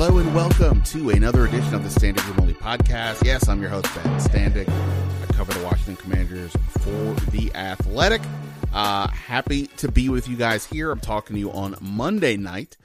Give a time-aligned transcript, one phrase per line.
[0.00, 3.24] Hello and welcome to another edition of the Standig Room Only podcast.
[3.24, 4.68] Yes, I'm your host, Ben Standig.
[4.68, 8.22] I cover the Washington Commanders for The Athletic.
[8.72, 10.92] Uh, happy to be with you guys here.
[10.92, 12.76] I'm talking to you on Monday night.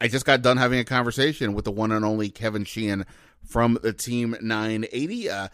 [0.00, 3.04] I just got done having a conversation with the one and only Kevin Sheehan
[3.46, 5.28] from the Team 980.
[5.28, 5.48] Uh,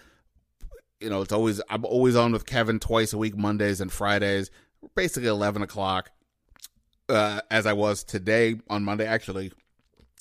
[1.01, 4.53] you know, it's always, I'm always on with Kevin twice a week, Mondays and Fridays,
[4.95, 6.13] basically 11 o'clock,
[7.09, 9.09] uh, as I was today on Monday.
[9.09, 9.51] Actually,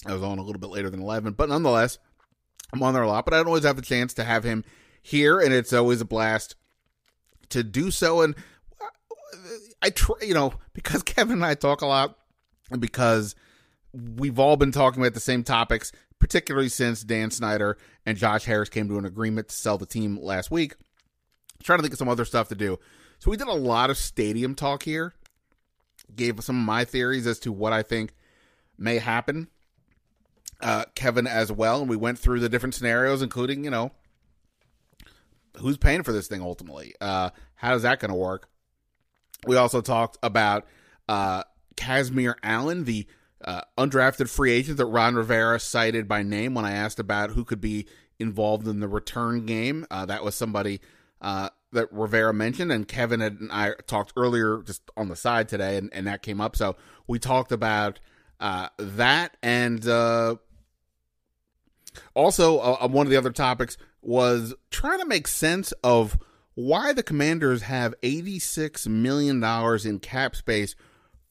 [0.05, 1.97] I was on a little bit later than 11, but nonetheless,
[2.71, 4.63] I'm on there a lot, but I don't always have the chance to have him
[5.01, 6.55] here, and it's always a blast
[7.49, 8.21] to do so.
[8.21, 8.35] And
[8.81, 8.85] uh,
[9.81, 12.17] I try, you know, because Kevin and I talk a lot,
[12.71, 13.35] and because
[13.93, 18.69] we've all been talking about the same topics, particularly since Dan Snyder and Josh Harris
[18.69, 20.75] came to an agreement to sell the team last week.
[21.63, 22.77] trying to think of some other stuff to do.
[23.19, 25.13] So we did a lot of stadium talk here.
[26.15, 28.13] Gave some of my theories as to what I think
[28.77, 29.47] may happen
[30.61, 33.91] uh, Kevin as well, and we went through the different scenarios, including you know
[35.57, 36.93] who's paying for this thing ultimately.
[36.99, 38.49] Uh, how is that going to work?
[39.45, 40.65] We also talked about
[41.07, 41.43] uh,
[41.75, 43.07] Kazmeir Allen, the
[43.43, 47.45] uh, undrafted free agent that Ron Rivera cited by name when I asked about who
[47.45, 47.87] could be
[48.19, 49.85] involved in the return game.
[49.89, 50.81] Uh, that was somebody
[51.21, 55.77] uh, that Rivera mentioned, and Kevin and I talked earlier just on the side today,
[55.77, 56.55] and, and that came up.
[56.55, 56.75] So
[57.07, 57.99] we talked about
[58.39, 60.35] uh, that and uh,
[62.13, 66.17] also, uh, one of the other topics was trying to make sense of
[66.55, 69.43] why the Commanders have $86 million
[69.85, 70.75] in cap space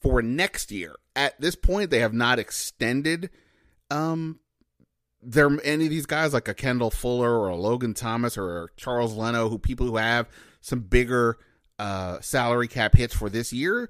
[0.01, 0.95] for next year.
[1.15, 3.29] At this point, they have not extended
[3.91, 4.39] um,
[5.21, 9.15] there any of these guys like a Kendall Fuller or a Logan Thomas or Charles
[9.15, 10.27] Leno, who people who have
[10.61, 11.37] some bigger
[11.77, 13.89] uh, salary cap hits for this year.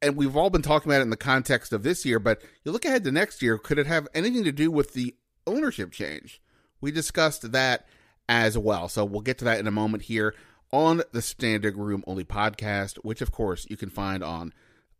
[0.00, 2.70] And we've all been talking about it in the context of this year, but you
[2.70, 5.14] look ahead to next year, could it have anything to do with the
[5.48, 6.40] ownership change.
[6.80, 7.86] We discussed that
[8.28, 8.88] as well.
[8.88, 10.34] So we'll get to that in a moment here
[10.72, 14.52] on the Standig Room Only podcast, which of course you can find on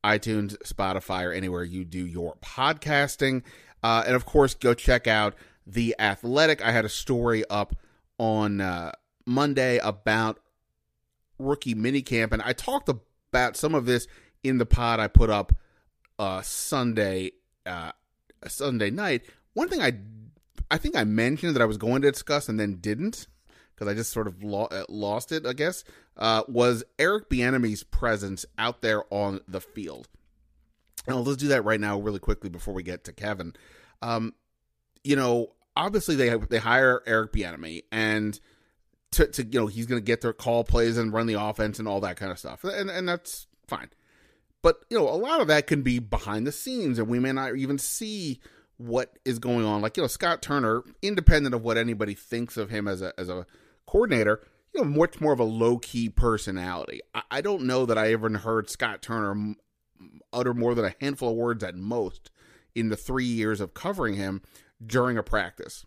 [0.05, 3.43] iTunes, Spotify, or anywhere you do your podcasting.
[3.83, 5.35] Uh, and of course, go check out
[5.67, 6.65] The Athletic.
[6.65, 7.75] I had a story up
[8.19, 8.93] on uh,
[9.27, 10.41] Monday about
[11.39, 14.09] rookie minicamp, and I talked about some of this
[14.43, 15.53] in the pod I put up
[16.19, 17.33] uh, Sunday
[17.67, 17.93] uh,
[18.47, 19.23] Sunday night.
[19.55, 19.93] One thing I
[20.71, 23.27] I think I mentioned that I was going to discuss and then didn't
[23.75, 25.47] because I just sort of lo- uh, lost it.
[25.47, 25.85] I guess
[26.17, 30.09] uh, was Eric Bieniemy's presence out there on the field.
[31.07, 33.55] Now let's do that right now, really quickly, before we get to Kevin.
[34.03, 34.35] Um,
[35.05, 38.39] you know, obviously they they hire Eric Bieniemy and.
[39.13, 41.79] To, to you know he's going to get their call plays and run the offense
[41.79, 43.89] and all that kind of stuff and and that's fine
[44.61, 47.33] but you know a lot of that can be behind the scenes and we may
[47.33, 48.39] not even see
[48.79, 49.83] what is going on.
[49.83, 53.29] Like, you know, Scott Turner, independent of what anybody thinks of him as a as
[53.29, 53.45] a
[53.87, 54.41] coordinator,
[54.73, 57.01] you know, much more of a low key personality.
[57.15, 59.55] I, I, don't know that I ever heard Scott Turner
[60.33, 62.31] utter more than a handful of words at most
[62.75, 64.43] in the three years of covering him
[64.85, 65.85] during a practice.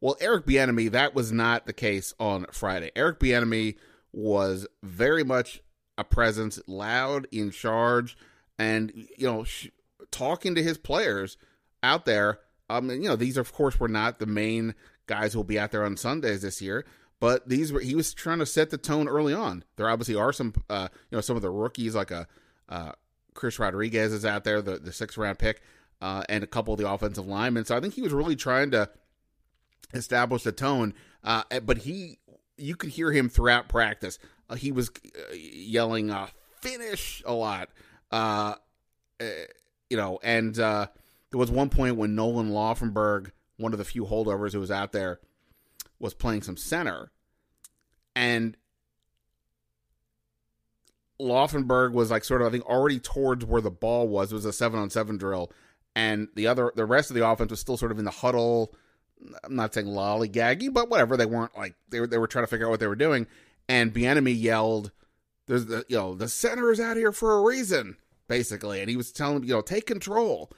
[0.00, 2.90] Well, Eric Bieniemy, that was not the case on Friday.
[2.96, 3.76] Eric Bieniemy
[4.12, 5.60] was very much
[5.98, 8.16] a presence, loud, in charge,
[8.58, 9.68] and you know, sh-
[10.10, 11.36] talking to his players
[11.82, 12.40] out there.
[12.68, 14.74] Um, you know, these of course were not the main
[15.06, 16.84] guys who will be out there on Sundays this year,
[17.18, 19.64] but these were he was trying to set the tone early on.
[19.76, 22.26] There obviously are some, uh, you know, some of the rookies like a
[22.68, 22.92] uh,
[23.34, 25.62] Chris Rodriguez is out there, the the sixth round pick,
[26.00, 27.64] uh, and a couple of the offensive linemen.
[27.64, 28.88] So I think he was really trying to
[29.94, 30.94] establish the tone.
[31.22, 32.18] Uh, but he,
[32.56, 34.18] you could hear him throughout practice.
[34.48, 36.28] Uh, he was uh, yelling uh,
[36.60, 37.68] "finish" a lot,
[38.10, 38.54] uh,
[39.20, 39.44] eh,
[39.88, 40.86] you know, and uh,
[41.30, 44.92] there was one point when Nolan Laufenberg, one of the few holdovers who was out
[44.92, 45.20] there,
[45.98, 47.10] was playing some center,
[48.16, 48.56] and
[51.20, 54.32] Laufenberg was like sort of I think already towards where the ball was.
[54.32, 55.52] It was a seven on seven drill,
[55.94, 58.74] and the other the rest of the offense was still sort of in the huddle.
[59.44, 61.16] I'm not saying lollygaggy, but whatever.
[61.16, 63.26] They weren't like they were they were trying to figure out what they were doing.
[63.68, 64.90] And Bieniemy yelled,
[65.46, 67.96] "There's the you know the center is out here for a reason."
[68.26, 70.50] Basically, and he was telling you know take control.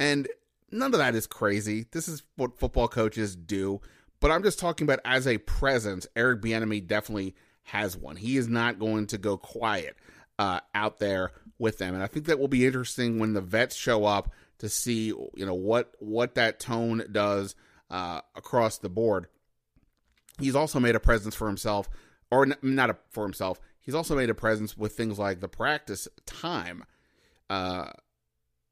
[0.00, 0.26] And
[0.72, 1.86] none of that is crazy.
[1.92, 3.80] This is what football coaches do.
[4.18, 8.16] But I'm just talking about as a presence, Eric Bieniemy definitely has one.
[8.16, 9.96] He is not going to go quiet
[10.38, 13.76] uh, out there with them, and I think that will be interesting when the vets
[13.76, 17.54] show up to see you know what what that tone does
[17.90, 19.26] uh, across the board.
[20.38, 21.88] He's also made a presence for himself,
[22.30, 23.60] or not a, for himself.
[23.78, 26.84] He's also made a presence with things like the practice time.
[27.50, 27.90] Uh,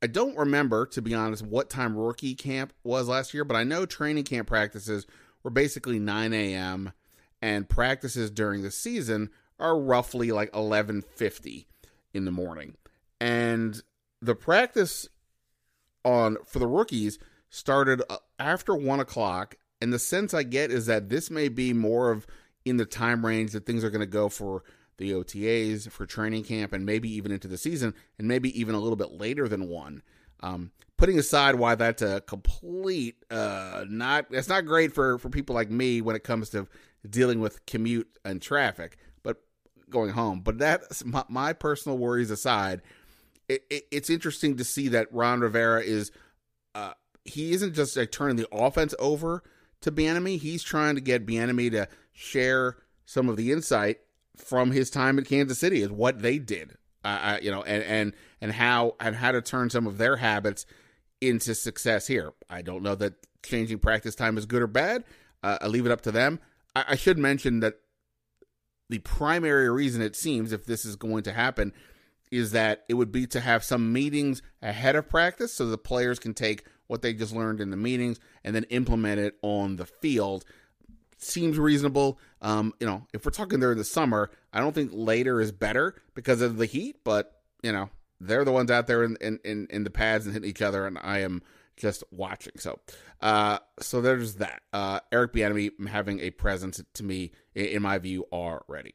[0.00, 3.64] I don't remember, to be honest, what time rookie camp was last year, but I
[3.64, 5.06] know training camp practices
[5.42, 6.92] were basically 9 a.m.
[7.42, 11.66] and practices during the season are roughly like 11:50
[12.14, 12.76] in the morning.
[13.20, 13.82] And
[14.22, 15.08] the practice
[16.04, 17.18] on for the rookies
[17.50, 21.72] started uh, after one o'clock, and the sense I get is that this may be
[21.72, 22.26] more of
[22.64, 24.62] in the time range that things are going to go for
[24.98, 28.80] the OTAs, for training camp, and maybe even into the season, and maybe even a
[28.80, 30.02] little bit later than one.
[30.40, 35.54] Um, putting aside why that's a complete uh, not it's not great for for people
[35.54, 36.68] like me when it comes to
[37.08, 39.40] dealing with commute and traffic, but
[39.88, 40.40] going home.
[40.40, 42.82] But that's my, my personal worries aside.
[43.48, 46.12] It, it, it's interesting to see that Ron Rivera is
[46.74, 46.92] uh,
[47.24, 49.42] he isn't just like turning the offense over
[49.80, 50.38] to Bieniemy.
[50.38, 53.98] He's trying to get Bieniemy to share some of the insight
[54.38, 58.12] from his time at Kansas City, is what they did, uh, you know, and and
[58.40, 60.66] and how and how to turn some of their habits
[61.20, 62.32] into success here.
[62.48, 63.14] I don't know that
[63.44, 65.04] changing practice time is good or bad.
[65.42, 66.40] Uh, I leave it up to them.
[66.74, 67.74] I, I should mention that
[68.88, 71.72] the primary reason it seems, if this is going to happen,
[72.30, 76.18] is that it would be to have some meetings ahead of practice so the players
[76.18, 79.86] can take what they just learned in the meetings and then implement it on the
[79.86, 80.44] field.
[81.18, 82.18] Seems reasonable.
[82.40, 85.96] Um, you know, if we're talking in the summer, I don't think later is better
[86.14, 89.66] because of the heat, but you know, they're the ones out there in in, in,
[89.70, 91.42] in the pads and hitting each other, and I am
[91.76, 92.52] just watching.
[92.58, 92.78] So,
[93.20, 94.62] uh, so there's that.
[94.72, 98.94] Uh, Eric Bieniemy having a presence to me, in, in my view, already.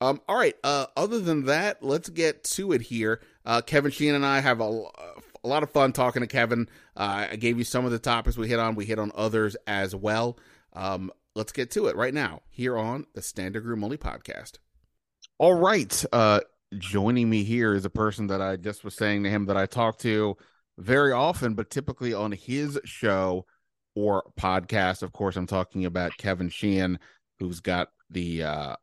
[0.00, 0.54] Um, all right.
[0.62, 3.20] Uh, other than that, let's get to it here.
[3.44, 6.68] Uh, Kevin Sheehan and I have a, a lot of fun talking to Kevin.
[6.96, 8.74] Uh, I gave you some of the topics we hit on.
[8.74, 10.38] We hit on others as well.
[10.74, 14.52] Um, let's get to it right now here on the Standig Room Only podcast.
[15.38, 16.04] All right.
[16.10, 16.40] Uh,
[16.78, 19.66] joining me here is a person that I just was saying to him that I
[19.66, 20.36] talk to
[20.78, 23.44] very often, but typically on his show
[23.94, 25.02] or podcast.
[25.02, 26.98] Of course, I'm talking about Kevin Sheehan,
[27.38, 28.76] who's got the uh,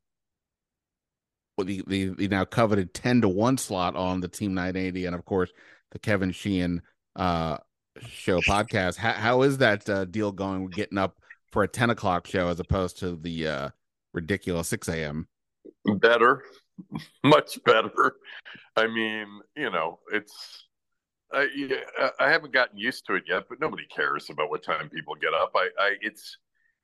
[1.58, 5.26] the, the the now coveted 10 to 1 slot on the Team 980 and of
[5.26, 5.52] course
[5.92, 6.82] the Kevin Sheehan
[7.16, 7.58] uh
[8.10, 8.98] show podcast.
[8.98, 11.18] How, how is that uh, deal going getting up
[11.54, 13.70] for a 10 o'clock show as opposed to the uh
[14.14, 15.28] ridiculous 6 a.m.?
[15.86, 16.44] Better,
[17.24, 18.16] much better.
[18.76, 20.68] I mean, you know, it's
[21.32, 21.48] I
[22.20, 25.34] I haven't gotten used to it yet, but nobody cares about what time people get
[25.34, 25.52] up.
[25.56, 26.38] I, I it's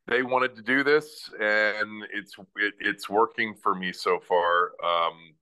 [0.07, 4.71] they wanted to do this, and it's it, it's working for me so far.
[4.83, 5.35] Um,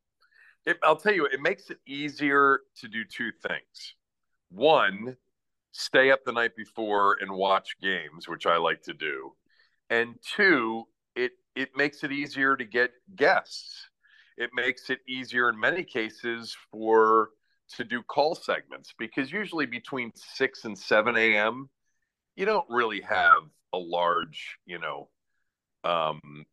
[0.66, 3.96] it, I'll tell you, it makes it easier to do two things.
[4.50, 5.16] One,
[5.72, 9.34] stay up the night before and watch games, which I like to do,
[9.90, 10.84] and two,
[11.16, 13.90] it it makes it easier to get guests.
[14.38, 17.30] It makes it easier in many cases for
[17.76, 21.70] to do call segments because usually between 6 and 7 a.m
[22.38, 23.42] you don't really have
[23.74, 25.10] a large, you know,
[25.84, 26.46] um,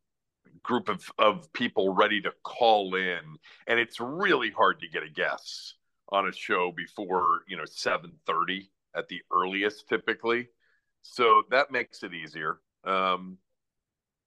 [0.63, 3.19] group of, of people ready to call in.
[3.67, 5.75] And it's really hard to get a guest
[6.09, 10.47] on a show before, you know, 730 at the earliest typically.
[11.01, 12.59] So that makes it easier.
[12.83, 13.37] Um,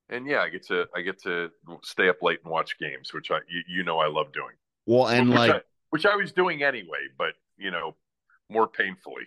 [0.09, 1.51] and yeah, I get to I get to
[1.83, 4.55] stay up late and watch games, which I you, you know I love doing.
[4.87, 5.61] Well, and which like I,
[5.91, 7.97] which I was doing anyway, but you know,
[8.49, 9.25] more painfully.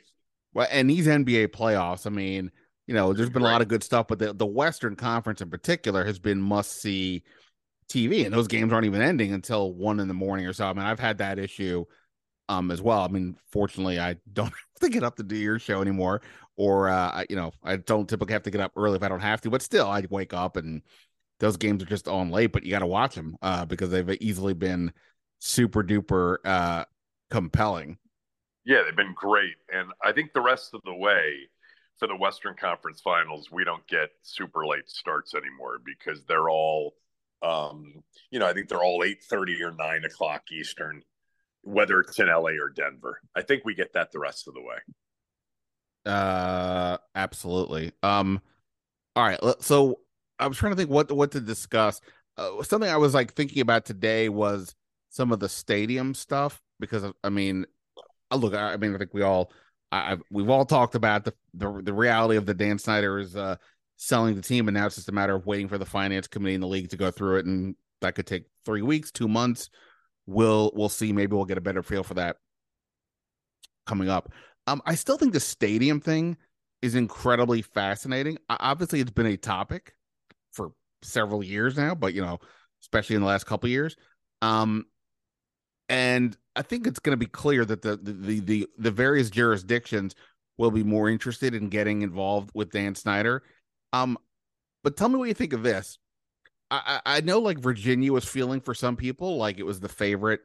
[0.54, 2.52] Well, and these NBA playoffs, I mean,
[2.88, 5.50] you know, there's been a lot of good stuff, but the, the Western Conference in
[5.50, 7.24] particular has been must see
[7.90, 10.66] TV, and those games aren't even ending until one in the morning or so.
[10.66, 11.86] I mean, I've had that issue
[12.50, 13.02] um as well.
[13.02, 14.46] I mean, fortunately, I don't
[14.82, 16.22] have to get up to do your show anymore,
[16.56, 19.20] or uh, you know, I don't typically have to get up early if I don't
[19.20, 19.50] have to.
[19.50, 20.82] But still, I wake up and
[21.40, 24.18] those games are just on late, but you got to watch them uh, because they've
[24.22, 24.94] easily been
[25.40, 26.86] super duper uh,
[27.32, 27.98] compelling.
[28.64, 31.50] Yeah, they've been great, and I think the rest of the way
[31.98, 36.94] for the Western Conference Finals, we don't get super late starts anymore because they're all,
[37.42, 41.02] um, you know, I think they're all eight thirty or nine o'clock Eastern,
[41.64, 43.20] whether it's in LA or Denver.
[43.36, 44.78] I think we get that the rest of the way.
[46.06, 47.92] Uh, absolutely.
[48.02, 48.42] Um,
[49.16, 49.40] all right.
[49.60, 50.00] So
[50.40, 52.02] I was trying to think what what to discuss.
[52.38, 54.74] Uh, something I was like thinking about today was
[55.10, 57.66] some of the stadium stuff because I mean,
[58.34, 59.52] look, I mean, I think we all
[59.92, 63.58] I, we've all talked about the, the, the reality of the Dan Snyder is uh,
[63.98, 66.56] selling the team, and now it's just a matter of waiting for the finance committee
[66.56, 69.70] in the league to go through it, and that could take three weeks, two months.
[70.26, 71.12] We'll we'll see.
[71.14, 72.38] Maybe we'll get a better feel for that
[73.86, 74.32] coming up.
[74.68, 76.38] Um, I still think the stadium thing
[76.82, 78.38] is incredibly fascinating.
[78.50, 79.96] Obviously, it's been a topic
[80.52, 80.74] for
[81.04, 82.40] several years now, but you know,
[82.82, 83.96] especially in the last couple years.
[84.42, 84.86] Um,
[85.90, 90.16] and I think it's going to be clear that the, the the the various jurisdictions
[90.58, 93.44] will be more interested in getting involved with Dan Snyder.
[93.94, 94.18] Um,
[94.84, 95.98] but tell me what you think of this.
[96.72, 100.40] I, I know like Virginia was feeling for some people like it was the favorite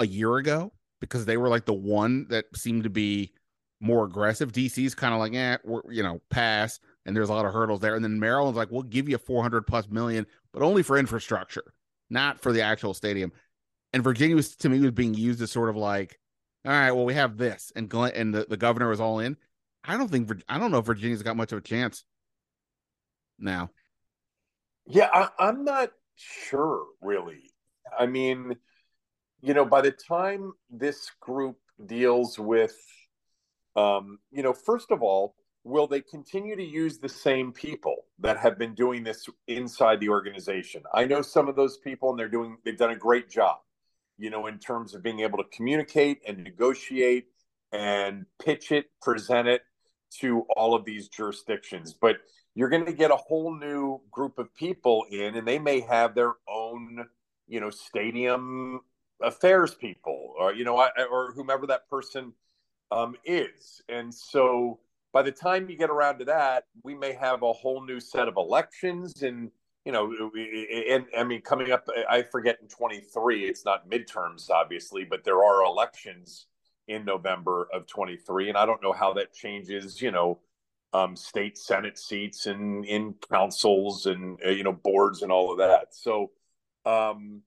[0.00, 3.32] a year ago because they were like the one that seemed to be
[3.80, 4.52] more aggressive.
[4.52, 6.80] DC's kind of like, eh, we're, you know, pass.
[7.06, 7.94] And there's a lot of hurdles there.
[7.94, 11.64] And then Maryland's like, we'll give you 400 plus million, but only for infrastructure,
[12.10, 13.32] not for the actual stadium.
[13.92, 16.18] And Virginia was to me was being used as sort of like,
[16.64, 19.36] all right, well, we have this, and Glenn and the, the governor was all in.
[19.84, 22.04] I don't think I don't know if Virginia's got much of a chance
[23.38, 23.70] now.
[24.88, 27.52] Yeah, I, I'm not sure really.
[27.98, 28.56] I mean,
[29.40, 32.76] you know, by the time this group deals with,
[33.76, 38.38] um, you know, first of all, will they continue to use the same people that
[38.38, 40.82] have been doing this inside the organization?
[40.94, 43.58] I know some of those people, and they're doing they've done a great job
[44.18, 47.28] you know, in terms of being able to communicate and negotiate
[47.72, 49.62] and pitch it, present it
[50.20, 51.94] to all of these jurisdictions.
[51.94, 52.16] But
[52.58, 56.16] you're going to get a whole new group of people in, and they may have
[56.16, 57.06] their own,
[57.46, 58.80] you know, stadium
[59.22, 62.32] affairs people, or you know, I or whomever that person
[62.90, 63.80] um, is.
[63.88, 64.80] And so,
[65.12, 68.26] by the time you get around to that, we may have a whole new set
[68.26, 69.52] of elections and
[69.84, 70.12] you know,
[70.90, 75.44] and I mean, coming up, I forget in 23, it's not midterms, obviously, but there
[75.44, 76.46] are elections
[76.88, 78.48] in November of 23.
[78.48, 80.40] And I don't know how that changes, you know,
[80.92, 85.58] um, state Senate seats and in councils and, uh, you know, boards and all of
[85.58, 85.94] that.
[85.94, 86.30] So
[86.86, 87.42] um,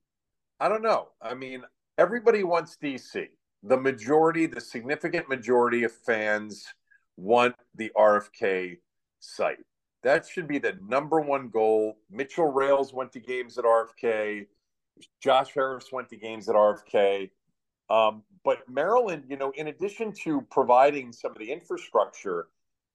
[0.60, 1.10] I don't know.
[1.22, 1.64] I mean,
[1.98, 3.28] everybody wants DC.
[3.64, 6.66] The majority, the significant majority of fans
[7.18, 8.78] want the RFK
[9.20, 9.58] site.
[10.04, 11.98] That should be the number one goal.
[12.10, 14.48] Mitchell Rales went to games at RFK.
[15.22, 17.30] Josh Harris went to games at RFK.
[17.90, 22.48] Um, but Maryland, you know, in addition to providing some of the infrastructure,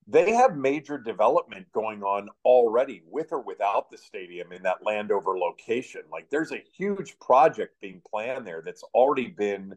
[0.06, 5.36] they have major development going on already with or without the stadium in that Landover
[5.36, 6.02] location.
[6.10, 9.75] Like there's a huge project being planned there that's already been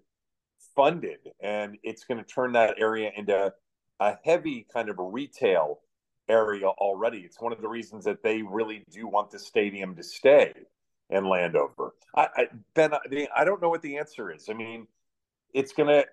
[0.76, 3.54] funded, and it's going to turn that area into
[4.00, 5.80] a heavy kind of retail
[6.30, 7.20] area already.
[7.20, 10.54] It's one of the reasons that they really do want the stadium to stay
[11.10, 11.96] in Landover.
[12.16, 14.48] I, I Ben, I, mean, I don't know what the answer is.
[14.50, 14.88] I mean,
[15.54, 16.04] it's gonna.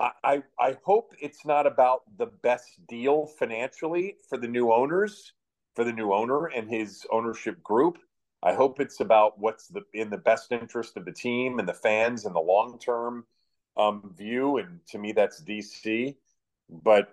[0.00, 5.32] I, I hope it's not about the best deal financially for the new owners,
[5.76, 7.98] for the new owner and his ownership group.
[8.42, 11.74] I hope it's about what's the in the best interest of the team and the
[11.74, 13.24] fans and the long term
[13.76, 14.58] um, view.
[14.58, 16.16] And to me, that's DC.
[16.68, 17.08] But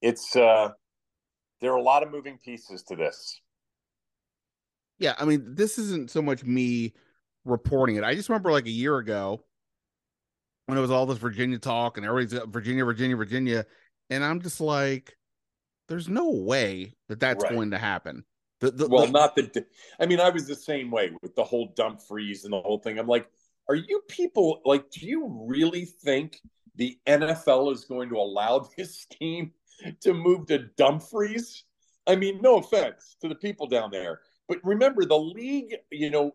[0.00, 0.70] it's uh,
[1.60, 3.40] there are a lot of moving pieces to this.
[4.98, 6.94] Yeah, I mean, this isn't so much me
[7.44, 8.04] reporting it.
[8.04, 9.44] I just remember like a year ago
[10.70, 13.66] when it was all this Virginia talk and everybody's uh, Virginia, Virginia, Virginia,
[14.08, 15.16] and I'm just like,
[15.88, 17.52] there's no way that that's right.
[17.52, 18.24] going to happen.
[18.60, 19.64] The, the, well, the, not the.
[19.98, 22.98] I mean, I was the same way with the whole Dumfries and the whole thing.
[22.98, 23.28] I'm like,
[23.68, 24.90] are you people like?
[24.90, 26.40] Do you really think
[26.76, 29.52] the NFL is going to allow this team
[30.00, 31.64] to move to Dumfries.
[32.06, 35.76] I mean, no offense to the people down there, but remember the league.
[35.90, 36.32] You know,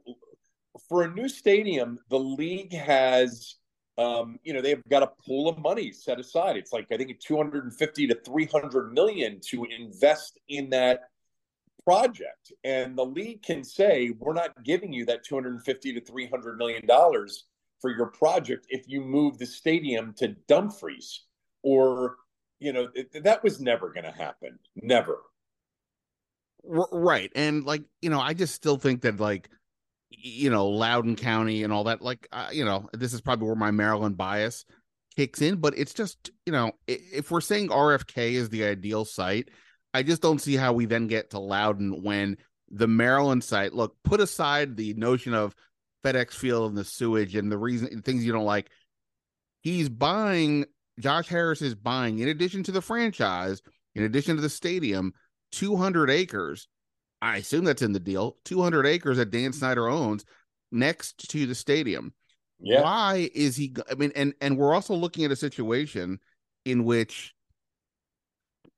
[0.88, 3.56] for a new stadium, the league has,
[3.98, 6.58] um, you know, they've got a pool of money set aside.
[6.58, 11.10] It's like I think 250 to 300 million to invest in that
[11.86, 16.86] project, and the league can say we're not giving you that 250 to 300 million
[16.86, 17.46] dollars
[17.80, 21.22] for your project if you move the stadium to Dumfries.
[21.64, 22.18] Or
[22.60, 22.90] you know
[23.24, 24.60] that was never going to happen.
[24.76, 25.20] Never.
[26.64, 27.32] Right.
[27.36, 29.50] And like you know i just still think that like
[30.18, 33.56] you know loudoun county and all that like uh, you know this is probably where
[33.56, 34.66] my maryland bias
[35.16, 39.50] kicks in but it's just you know if we're saying rfk is the ideal site
[39.94, 42.38] i just don't see how we then get to loudoun when
[42.70, 45.56] the maryland site look put aside the notion of
[46.04, 48.70] fedex field and the sewage and the reason things you don't like
[49.62, 50.66] he's buying
[51.00, 53.62] Josh Harris is buying, in addition to the franchise,
[53.96, 55.14] in addition to the stadium,
[55.52, 56.68] 200 acres.
[57.26, 58.38] I assume that's in the deal.
[58.46, 59.58] 200 acres that Dan mm-hmm.
[59.58, 60.26] Snyder owns
[60.72, 62.14] next to the stadium.
[62.60, 62.84] Yeah.
[62.84, 63.74] Why is he?
[63.90, 66.20] I mean, and and we're also looking at a situation
[66.66, 67.34] in which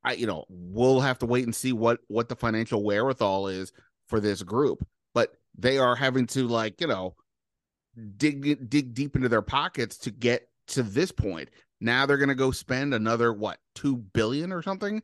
[0.03, 3.71] I, you know, we'll have to wait and see what what the financial wherewithal is
[4.07, 4.87] for this group.
[5.13, 7.15] But they are having to like, you know,
[8.17, 11.49] dig dig deep into their pockets to get to this point.
[11.81, 15.03] Now they're going to go spend another what two billion or something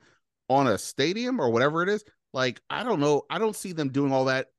[0.50, 2.04] on a stadium or whatever it is.
[2.34, 3.24] Like I don't know.
[3.30, 4.50] I don't see them doing all that.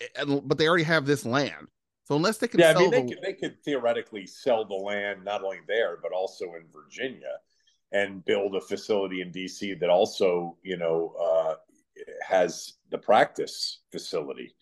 [0.00, 1.68] Eh, but they already have this land.
[2.04, 2.96] So unless they can, yeah, I mean, the...
[2.96, 7.38] they could, they could theoretically sell the land not only there but also in Virginia,
[7.92, 11.54] and build a facility in DC that also, you know, uh,
[12.26, 14.54] has the practice facility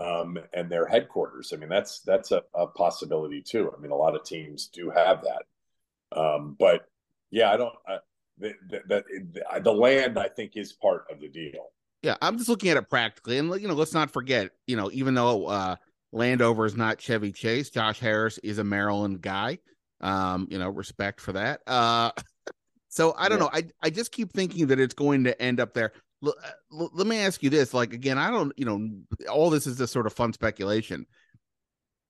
[0.00, 1.52] um, and their headquarters.
[1.52, 3.70] I mean, that's that's a, a, possibility too.
[3.76, 6.88] I mean, a lot of teams do have that, um, but
[7.30, 7.74] yeah, I don't.
[7.86, 7.98] I,
[8.38, 11.66] the, the, the, the land, I think, is part of the deal.
[12.02, 14.90] Yeah, I'm just looking at it practically, and you know, let's not forget, you know,
[14.92, 15.76] even though uh,
[16.12, 19.58] Landover is not Chevy Chase, Josh Harris is a Maryland guy.
[20.00, 21.60] Um, you know, respect for that.
[21.66, 22.10] Uh,
[22.88, 23.44] so I don't yeah.
[23.44, 23.50] know.
[23.52, 25.92] I I just keep thinking that it's going to end up there.
[26.24, 26.34] L-
[26.72, 28.88] l- let me ask you this: like again, I don't, you know,
[29.30, 31.06] all this is just sort of fun speculation,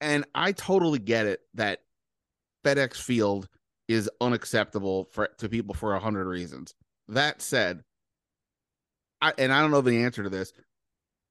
[0.01, 1.81] and I totally get it that
[2.65, 3.47] FedEx Field
[3.89, 6.75] is unacceptable for to people for a hundred reasons.
[7.09, 7.83] That said,
[9.23, 10.52] I and I don't know the answer to this.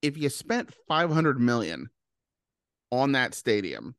[0.01, 1.89] If you spent five hundred million
[2.89, 3.93] on that stadium,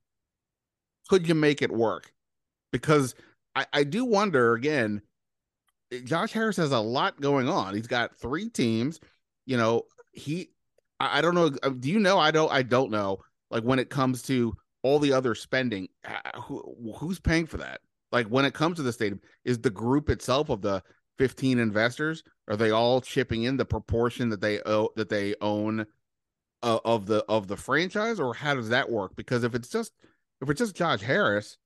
[1.08, 2.12] could you make it work?
[2.72, 3.14] Because
[3.54, 5.02] I, I do wonder again.
[6.04, 7.74] Josh Harris has a lot going on.
[7.74, 8.98] He's got three teams.
[9.44, 9.82] You know,
[10.12, 10.50] he.
[10.98, 11.50] I, I don't know.
[11.62, 12.18] Uh, do you know?
[12.18, 12.50] I don't.
[12.50, 13.18] I don't know.
[13.50, 15.88] Like when it comes to all the other spending,
[16.42, 17.82] who, who's paying for that?
[18.10, 20.82] Like when it comes to the stadium, is the group itself of the
[21.18, 25.86] 15 investors are they all chipping in the proportion that they owe that they own
[26.62, 28.20] uh, of the of the franchise?
[28.20, 29.16] Or how does that work?
[29.16, 29.92] Because if it's just
[30.42, 31.56] if it's just Josh Harris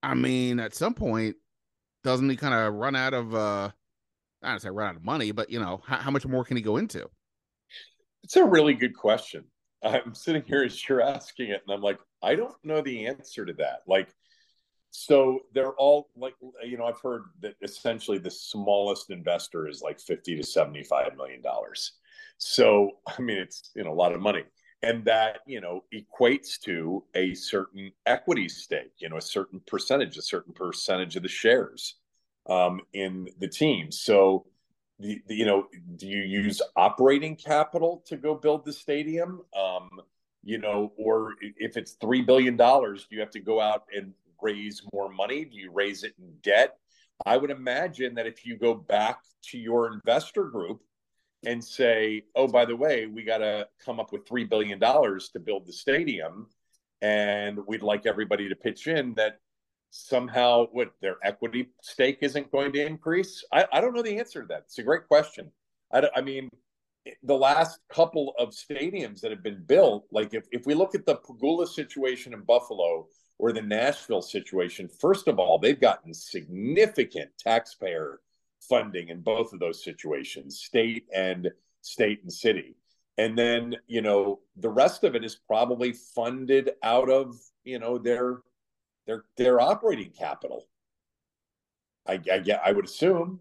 [0.00, 1.34] I mean at some point
[2.04, 3.70] doesn't he kind of run out of uh
[4.40, 6.56] I don't say run out of money but you know how, how much more can
[6.56, 7.10] he go into?
[8.22, 9.44] It's a really good question.
[9.82, 13.44] I'm sitting here as you're asking it and I'm like I don't know the answer
[13.44, 13.80] to that.
[13.88, 14.14] Like
[14.90, 20.00] so they're all like, you know, I've heard that essentially the smallest investor is like
[20.00, 21.92] 50 to 75 million dollars.
[22.38, 24.44] So, I mean, it's, you know, a lot of money.
[24.82, 30.16] And that, you know, equates to a certain equity stake, you know, a certain percentage,
[30.16, 31.96] a certain percentage of the shares
[32.48, 33.90] um, in the team.
[33.90, 34.46] So,
[35.00, 35.66] the, the, you know,
[35.96, 39.42] do you use operating capital to go build the stadium?
[39.56, 39.88] Um,
[40.44, 44.12] you know, or if it's three billion dollars, do you have to go out and
[44.42, 45.44] raise more money?
[45.44, 46.76] Do you raise it in debt?
[47.26, 49.20] I would imagine that if you go back
[49.50, 50.80] to your investor group
[51.44, 55.40] and say, oh, by the way, we got to come up with $3 billion to
[55.44, 56.48] build the stadium,
[57.00, 59.38] and we'd like everybody to pitch in, that
[59.90, 63.44] somehow what their equity stake isn't going to increase?
[63.52, 64.64] I, I don't know the answer to that.
[64.66, 65.50] It's a great question.
[65.92, 66.50] I, I mean,
[67.22, 71.06] the last couple of stadiums that have been built, like if, if we look at
[71.06, 73.06] the Pegula situation in Buffalo,
[73.38, 78.20] or the Nashville situation, first of all, they've gotten significant taxpayer
[78.60, 82.76] funding in both of those situations, state and state and city.
[83.16, 87.98] And then, you know, the rest of it is probably funded out of, you know,
[87.98, 88.42] their
[89.06, 90.68] their their operating capital.
[92.06, 93.40] I I, I would assume.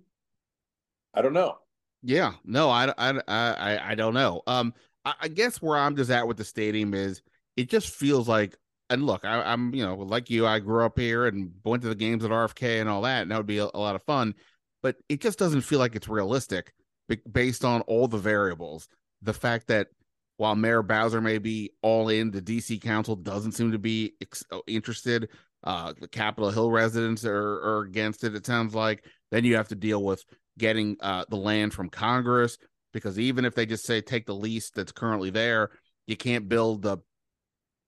[1.13, 1.57] I don't know.
[2.03, 4.43] Yeah, no, I, I, I, I don't know.
[4.45, 7.23] Um, I, I guess where I'm just at with the stadium is
[7.55, 8.55] it just feels like
[8.89, 11.89] and look, I, am you know like you, I grew up here and went to
[11.89, 14.04] the games at RFK and all that, and that would be a, a lot of
[14.04, 14.34] fun.
[14.82, 16.73] But it just doesn't feel like it's realistic
[17.32, 18.88] based on all the variables.
[19.21, 19.88] The fact that
[20.38, 24.43] while Mayor Bowser may be all in, the DC Council doesn't seem to be ex-
[24.52, 25.30] uh, interested.
[25.63, 28.36] Uh, the Capitol Hill residents are, are against it.
[28.36, 30.23] It sounds like then you have to deal with
[30.58, 32.58] getting uh, the land from Congress
[32.93, 35.71] because even if they just say take the lease that's currently there,
[36.06, 37.00] you can't build the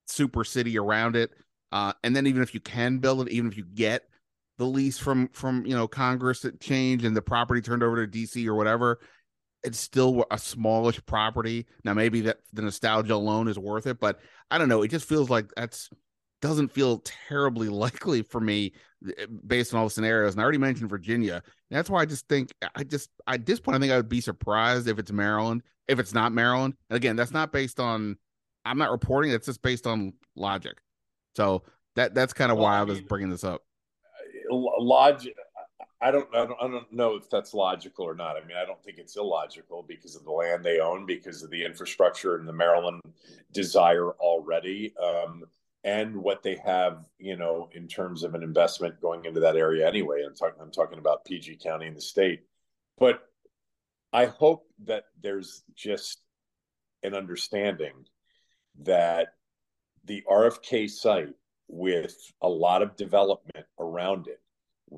[0.09, 1.31] super city around it.
[1.71, 4.03] Uh, and then even if you can build it, even if you get
[4.57, 8.11] the lease from from you know Congress that change and the property turned over to
[8.11, 8.99] DC or whatever,
[9.63, 11.65] it's still a smallish property.
[11.83, 14.19] Now maybe that the nostalgia alone is worth it, but
[14.51, 14.81] I don't know.
[14.81, 15.89] It just feels like that's
[16.41, 18.73] doesn't feel terribly likely for me
[19.07, 20.33] eh, based on all the scenarios.
[20.33, 21.43] And I already mentioned Virginia.
[21.69, 24.21] That's why I just think I just at this point I think I would be
[24.21, 25.63] surprised if it's Maryland.
[25.87, 28.17] If it's not Maryland, and again, that's not based on
[28.65, 29.31] I'm not reporting.
[29.31, 30.77] It's just based on logic.
[31.35, 31.63] So
[31.95, 33.63] that that's kind of well, why I, I was bringing this up.
[34.49, 35.33] Logic.
[36.01, 38.37] I don't, I don't, I don't know if that's logical or not.
[38.37, 41.49] I mean, I don't think it's illogical because of the land they own, because of
[41.49, 43.01] the infrastructure and the Maryland
[43.51, 45.43] desire already, um,
[45.83, 49.85] and what they have, you know, in terms of an investment going into that area
[49.85, 50.23] anyway.
[50.25, 52.43] I'm talking, I'm talking about PG County and the state,
[52.97, 53.21] but
[54.13, 56.21] I hope that there's just
[57.03, 57.93] an understanding
[58.83, 59.29] that
[60.05, 61.33] the RFK site
[61.67, 64.41] with a lot of development around it,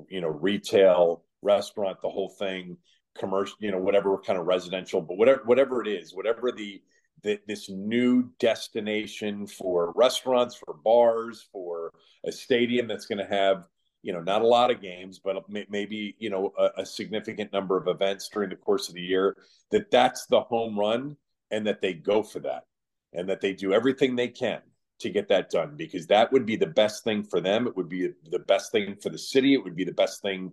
[0.08, 2.76] you know, retail, restaurant, the whole thing,
[3.18, 6.82] commercial, you know, whatever kind of residential, but whatever whatever it is, whatever the
[7.22, 11.92] the, this new destination for restaurants, for bars, for
[12.24, 13.68] a stadium that's going to have
[14.02, 17.76] you know not a lot of games but maybe you know a, a, significant number
[17.76, 19.36] of events during the course of the year
[19.70, 21.16] that that's the home run
[21.50, 22.64] and that they go for that
[23.12, 24.60] and that they do everything they can
[25.00, 27.66] to get that done because that would be the best thing for them.
[27.66, 29.54] It would be the best thing for the city.
[29.54, 30.52] It would be the best thing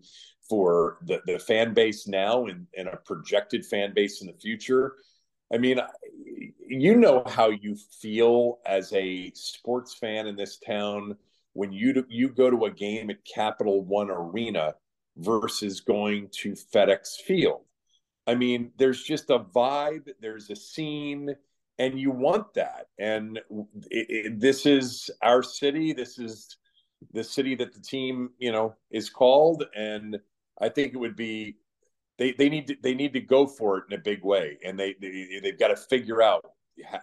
[0.49, 4.95] for the, the fan base now and, and a projected fan base in the future.
[5.53, 5.79] I mean
[6.69, 11.15] you know how you feel as a sports fan in this town
[11.53, 14.75] when you you go to a game at Capital One Arena
[15.17, 17.61] versus going to FedEx Field.
[18.27, 21.35] I mean, there's just a vibe, there's a scene,
[21.79, 22.87] and you want that.
[22.99, 23.37] And
[23.89, 25.93] it, it, this is our city.
[25.93, 26.57] This is
[27.13, 29.63] the city that the team, you know, is called.
[29.75, 30.19] And
[30.61, 31.55] I think it would be
[32.17, 34.77] they they need to they need to go for it in a big way, and
[34.77, 36.45] they, they they've got to figure out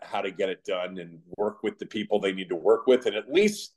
[0.03, 3.07] how to get it done and work with the people they need to work with,
[3.07, 3.75] and at least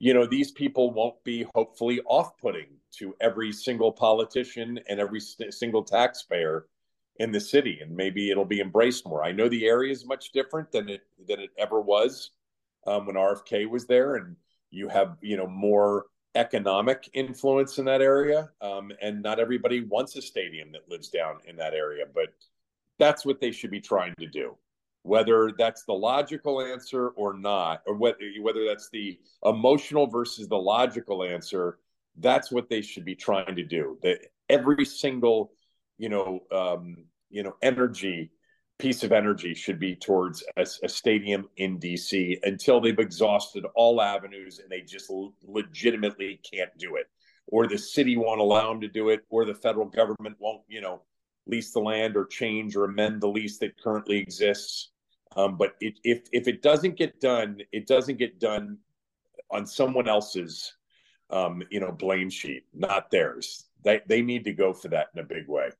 [0.00, 2.66] you know these people won't be hopefully off-putting
[2.98, 6.66] to every single politician and every single taxpayer
[7.16, 10.32] in the city and maybe it'll be embraced more i know the area is much
[10.32, 12.30] different than it than it ever was
[12.86, 14.36] um, when rfk was there and
[14.70, 20.16] you have you know more economic influence in that area um, and not everybody wants
[20.16, 22.28] a stadium that lives down in that area but
[22.98, 24.56] that's what they should be trying to do
[25.02, 30.56] whether that's the logical answer or not, or whether, whether that's the emotional versus the
[30.56, 31.78] logical answer,
[32.18, 33.98] that's what they should be trying to do.
[34.02, 35.52] That every single,
[35.98, 36.96] you know, um,
[37.30, 38.30] you know, energy
[38.78, 44.02] piece of energy should be towards a, a, stadium in DC until they've exhausted all
[44.02, 47.06] avenues and they just l- legitimately can't do it,
[47.46, 50.80] or the city won't allow them to do it, or the federal government won't, you
[50.80, 51.02] know,
[51.46, 54.90] lease the land or change or amend the lease that currently exists.
[55.36, 58.78] Um, but it, if if it doesn't get done, it doesn't get done
[59.50, 60.74] on someone else's,
[61.30, 63.66] um, you know, blame sheet, not theirs.
[63.84, 65.70] They they need to go for that in a big way.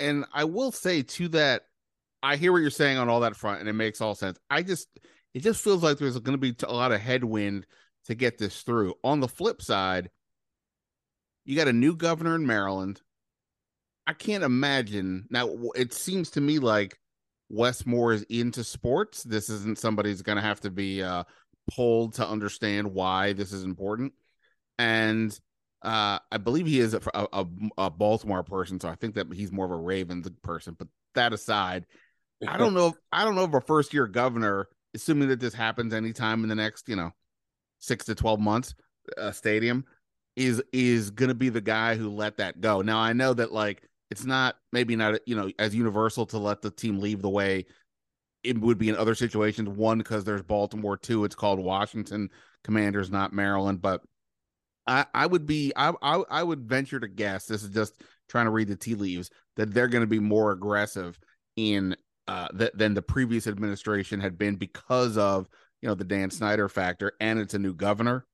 [0.00, 1.62] And I will say to that,
[2.22, 4.38] I hear what you're saying on all that front, and it makes all sense.
[4.48, 4.88] I just
[5.34, 7.66] it just feels like there's going to be a lot of headwind
[8.06, 8.94] to get this through.
[9.04, 10.10] On the flip side,
[11.44, 13.00] you got a new governor in Maryland.
[14.06, 15.48] I can't imagine now.
[15.74, 16.98] It seems to me like
[17.48, 19.22] Wes Moore is into sports.
[19.22, 21.24] This isn't somebody's going to have to be uh,
[21.74, 24.12] pulled to understand why this is important.
[24.78, 25.38] And
[25.84, 29.52] uh, I believe he is a, a, a, Baltimore person, so I think that he's
[29.52, 30.74] more of a Ravens person.
[30.78, 31.86] But that aside,
[32.46, 32.88] I don't know.
[32.88, 36.48] If, I don't know if a first year governor, assuming that this happens anytime in
[36.48, 37.12] the next, you know,
[37.80, 38.74] six to twelve months,
[39.16, 39.84] a stadium
[40.36, 42.80] is is going to be the guy who let that go.
[42.80, 46.62] Now I know that like it's not maybe not you know as universal to let
[46.62, 47.66] the team leave the way
[48.42, 49.68] it would be in other situations.
[49.68, 50.96] One because there's Baltimore.
[50.96, 52.30] Two, it's called Washington
[52.62, 53.82] Commanders, not Maryland.
[53.82, 54.02] But
[54.86, 58.46] I, I would be I, I I would venture to guess this is just trying
[58.46, 61.18] to read the tea leaves that they're going to be more aggressive
[61.56, 61.96] in
[62.28, 65.48] uh th- than the previous administration had been because of
[65.80, 68.26] you know the Dan Snyder factor and it's a new governor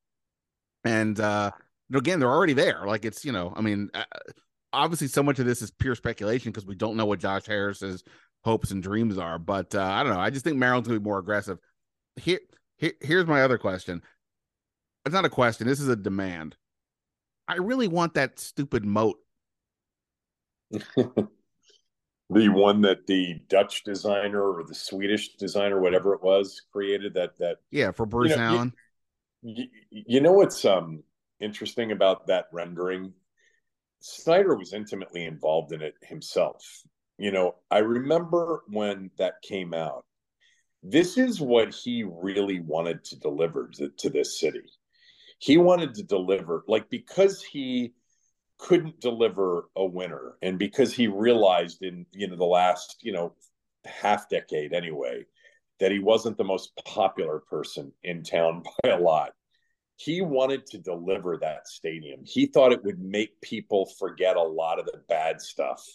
[0.85, 1.51] and uh
[1.95, 4.05] again they're already there like it's you know I mean uh,
[4.73, 8.05] obviously so much of this is pure speculation because we don't know what Josh Harris's
[8.45, 9.39] hopes and dreams are.
[9.39, 10.21] But uh, I don't know.
[10.21, 11.59] I just think Maryland's gonna be more aggressive.
[12.17, 12.41] Here,
[12.77, 14.03] here, here's my other question.
[15.05, 15.67] It's not a question.
[15.67, 16.57] This is a demand.
[17.49, 19.17] I really want that stupid moat.
[20.71, 21.29] the
[22.31, 27.15] one that the Dutch designer or the Swedish designer, whatever it was, created.
[27.15, 28.73] That that yeah for Bruce you know, Allen.
[29.43, 31.03] You, you know what's um
[31.41, 33.15] interesting about that rendering
[34.01, 36.83] Snyder was intimately involved in it himself.
[37.19, 40.07] You know, I remember when that came out.
[40.83, 44.63] This is what he really wanted to deliver to, to this city.
[45.41, 47.95] He wanted to deliver, like, because he
[48.59, 53.35] couldn't deliver a winner, and because he realized in you know the last you know
[53.85, 55.25] half decade anyway
[55.81, 59.33] that he wasn't the most popular person in town by a lot
[60.01, 62.21] he wanted to deliver that stadium.
[62.25, 65.87] He thought it would make people forget a lot of the bad stuff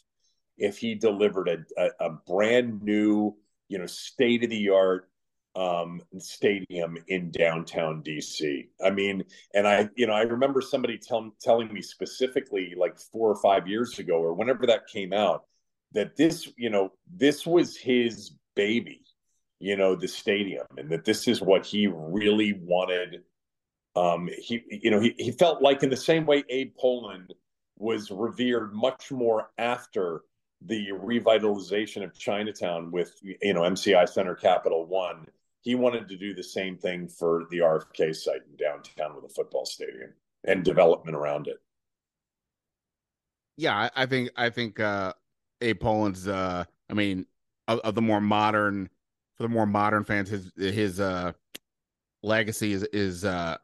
[0.60, 3.36] if he delivered a, a, a brand new,
[3.68, 5.10] you know, state of the art
[5.56, 8.68] um, stadium in downtown DC.
[8.84, 13.30] I mean, and I, you know, I remember somebody tell, telling me specifically like four
[13.30, 15.46] or five years ago or whenever that came out
[15.94, 19.02] that this, you know, this was his baby,
[19.60, 23.24] you know, the stadium, and that this is what he really wanted
[23.96, 27.28] um, he, you know, he, he felt like in the same way Abe Pollin
[27.78, 30.22] was revered much more after
[30.62, 35.28] the revitalization of Chinatown with you know MCI Center Capital One.
[35.66, 39.34] He wanted to do the same thing for the RFK site in downtown with a
[39.34, 41.58] football stadium and development around it.
[43.58, 45.14] Yeah, I think I think uh
[45.62, 47.26] Abe Pollin's uh I mean
[47.68, 48.90] of, of the more modern
[49.38, 51.32] for the more modern fans his his uh
[52.22, 53.58] legacy is is uh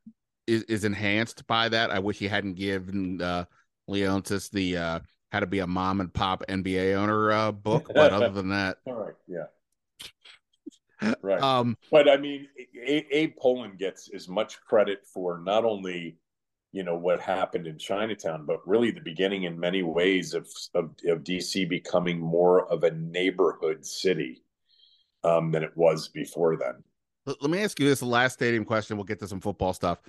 [0.48, 1.92] is, is enhanced by that.
[1.92, 3.46] I wish he hadn't given uh
[3.88, 5.00] Leonsis the uh
[5.32, 8.78] how to be a mom and pop NBA owner uh book, but other than that,
[8.88, 9.46] all right, yeah,
[11.22, 11.42] right.
[11.42, 12.48] Um, but I mean,
[12.86, 16.18] Abe Pollin gets as much credit for not only
[16.72, 20.92] you know what happened in Chinatown, but really the beginning in many ways of of,
[21.08, 24.44] of DC becoming more of a neighborhood city
[25.24, 26.84] um, than it was before then.
[27.26, 28.98] Let me ask you this: the last stadium question.
[28.98, 30.00] We'll get to some football stuff.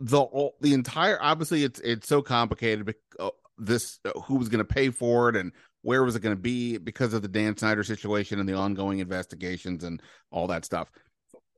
[0.00, 2.94] The the entire obviously it's it's so complicated.
[3.18, 5.52] Uh, this uh, who was going to pay for it and
[5.86, 8.98] where was it going to be because of the Dan Snyder situation and the ongoing
[8.98, 10.90] investigations and all that stuff.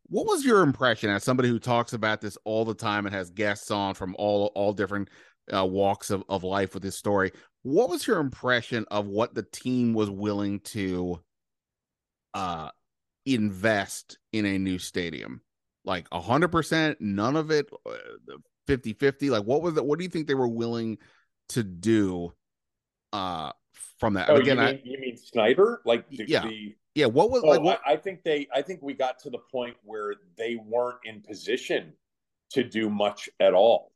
[0.08, 3.30] What was your impression as somebody who talks about this all the time and has
[3.30, 5.08] guests on from all all different
[5.50, 7.32] uh, walks of, of life with this story?
[7.62, 11.22] What was your impression of what the team was willing to
[12.34, 12.68] uh,
[13.24, 15.40] invest in a new stadium?
[15.86, 17.96] Like a hundred percent, none of it, uh,
[18.66, 19.30] 50 50.
[19.30, 19.86] Like what was it?
[19.86, 20.98] What do you think they were willing
[21.48, 22.34] to do
[23.14, 23.52] uh
[23.98, 24.30] from that?
[24.30, 25.80] Oh, Again, you mean, I, you mean Snyder?
[25.84, 26.46] Like the, yeah.
[26.46, 27.60] the yeah, what was oh, like?
[27.60, 27.80] What...
[27.86, 28.48] I, I think they.
[28.52, 31.92] I think we got to the point where they weren't in position
[32.50, 33.92] to do much at all,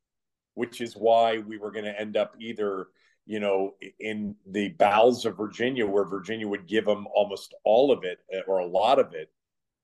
[0.54, 2.88] which is why we were going to end up either,
[3.26, 8.04] you know, in the bowels of Virginia, where Virginia would give them almost all of
[8.04, 9.30] it eh, or a lot of it.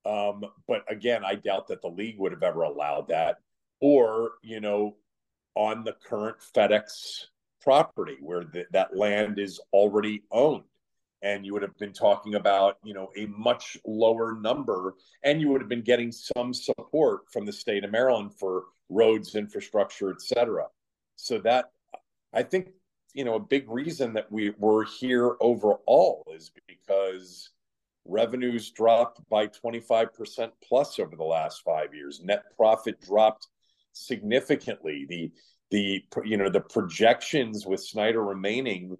[0.07, 3.39] Um, but again, I doubt that the league would have ever allowed that,
[3.81, 4.97] or you know,
[5.57, 7.25] on the current FedEx
[7.69, 10.65] property where the, that land is already owned.
[11.21, 15.51] And you would have been talking about you know a much lower number and you
[15.51, 20.23] would have been getting some support from the state of maryland for roads infrastructure et
[20.23, 20.65] cetera.
[21.17, 21.67] So that
[22.33, 22.69] i think
[23.13, 27.51] you know a big reason that we were here overall is because
[28.07, 32.23] revenues dropped by 25% plus over the last five years.
[32.25, 33.49] Net profit dropped
[33.93, 35.05] significantly.
[35.07, 35.31] The
[35.71, 38.97] the you know the projections with snyder remaining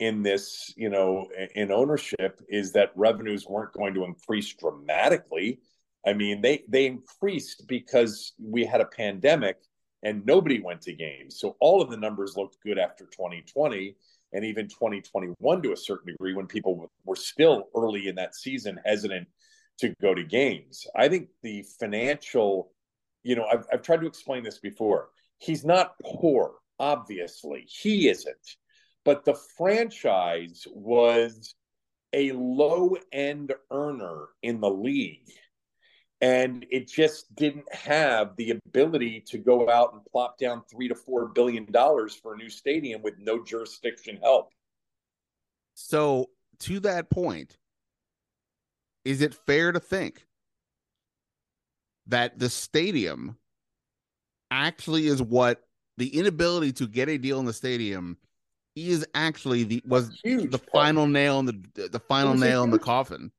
[0.00, 5.60] in this, you know, in ownership is that revenues weren't going to increase dramatically.
[6.06, 9.58] I mean, they they increased because we had a pandemic
[10.02, 11.38] and nobody went to games.
[11.38, 13.94] So all of the numbers looked good after 2020
[14.32, 18.80] and even 2021 to a certain degree when people were still early in that season
[18.86, 19.28] hesitant
[19.78, 20.86] to go to games.
[20.96, 22.72] I think the financial,
[23.22, 25.10] you know, I've, I've tried to explain this before.
[25.40, 27.66] He's not poor, obviously.
[27.66, 28.56] He isn't
[29.04, 31.54] but the franchise was
[32.12, 35.30] a low end earner in the league.
[36.20, 40.94] And it just didn't have the ability to go out and plop down three to
[40.94, 44.52] four billion dollars for a new stadium with no jurisdiction help.
[45.74, 46.28] So,
[46.60, 47.56] to that point,
[49.06, 50.26] is it fair to think
[52.06, 53.38] that the stadium
[54.50, 55.62] actually is what
[55.96, 58.16] the inability to get a deal in the stadium
[58.76, 60.70] is actually the was the part.
[60.72, 63.30] final nail in the the final nail in the coffin.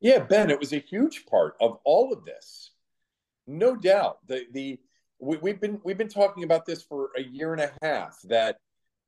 [0.00, 2.70] Yeah, Ben, it was a huge part of all of this.
[3.46, 4.18] No doubt.
[4.26, 4.78] The the
[5.20, 8.18] we, have been we've been talking about this for a year and a half.
[8.24, 8.56] That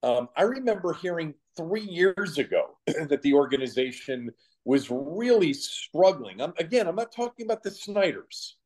[0.02, 4.30] um, I remember hearing three years ago that the organization
[4.64, 6.40] was really struggling.
[6.40, 8.56] I'm, again, I'm not talking about the Snyders.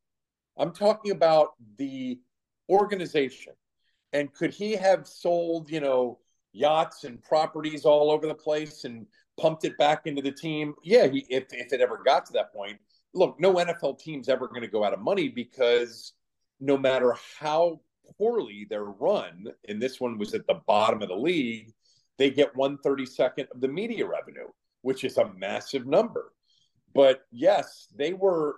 [0.57, 2.19] I'm talking about the
[2.69, 3.53] organization.
[4.13, 6.19] And could he have sold, you know,
[6.53, 9.05] yachts and properties all over the place and
[9.39, 10.73] pumped it back into the team.
[10.83, 12.77] Yeah, he, if if it ever got to that point,
[13.13, 16.13] look, no NFL team's ever going to go out of money because
[16.59, 17.79] no matter how
[18.17, 21.73] poorly they're run, and this one was at the bottom of the league,
[22.17, 24.47] they get one thirty second of the media revenue,
[24.81, 26.33] which is a massive number.
[26.93, 28.55] But yes, they were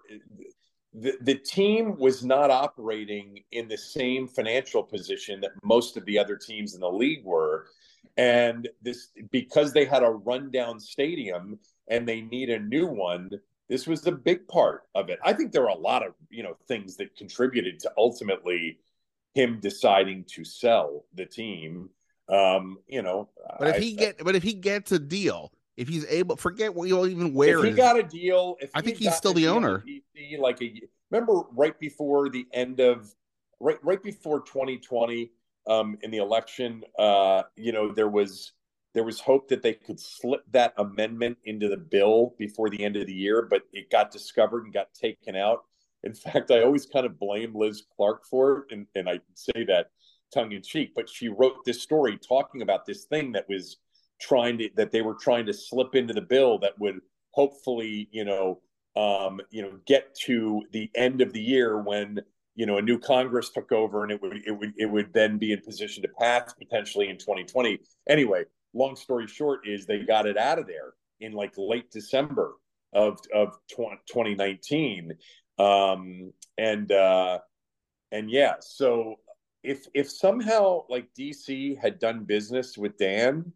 [0.93, 6.17] the, the team was not operating in the same financial position that most of the
[6.17, 7.67] other teams in the league were.
[8.17, 13.29] And this because they had a rundown stadium and they need a new one
[13.69, 15.19] this was the big part of it.
[15.23, 18.79] I think there are a lot of you know things that contributed to ultimately
[19.35, 21.89] him deciding to sell the team.
[22.27, 25.87] Um you know but if I, he get but if he gets a deal if
[25.87, 28.81] he's able forget what you all even where if he got a deal if i
[28.81, 29.83] think he's still the owner
[30.37, 33.13] like a remember right before the end of
[33.59, 35.31] right right before 2020
[35.69, 36.83] um, in the election.
[36.97, 38.53] Uh, you know, there was
[38.93, 42.95] there was hope that they could slip that amendment into the bill before the end
[42.95, 45.65] of the year, but it got discovered and got taken out.
[46.03, 49.63] In fact, I always kind of blame Liz Clarke for it, and, and I say
[49.65, 49.91] that
[50.33, 53.77] tongue in cheek, but she wrote this story talking about this thing that was
[54.19, 56.99] trying to that they were trying to slip into the bill that would
[57.31, 58.61] hopefully, you know,
[58.95, 62.19] um, you know, get to the end of the year when
[62.55, 65.37] you know a new Congress took over and it would it would it would then
[65.37, 67.79] be in position to pass potentially in 2020.
[68.09, 72.53] Anyway, long story short is they got it out of there in like late December
[72.93, 75.13] of of 2019
[75.59, 77.37] um and uh
[78.11, 79.15] and yeah so
[79.63, 83.51] if if somehow like DC had done business with Dan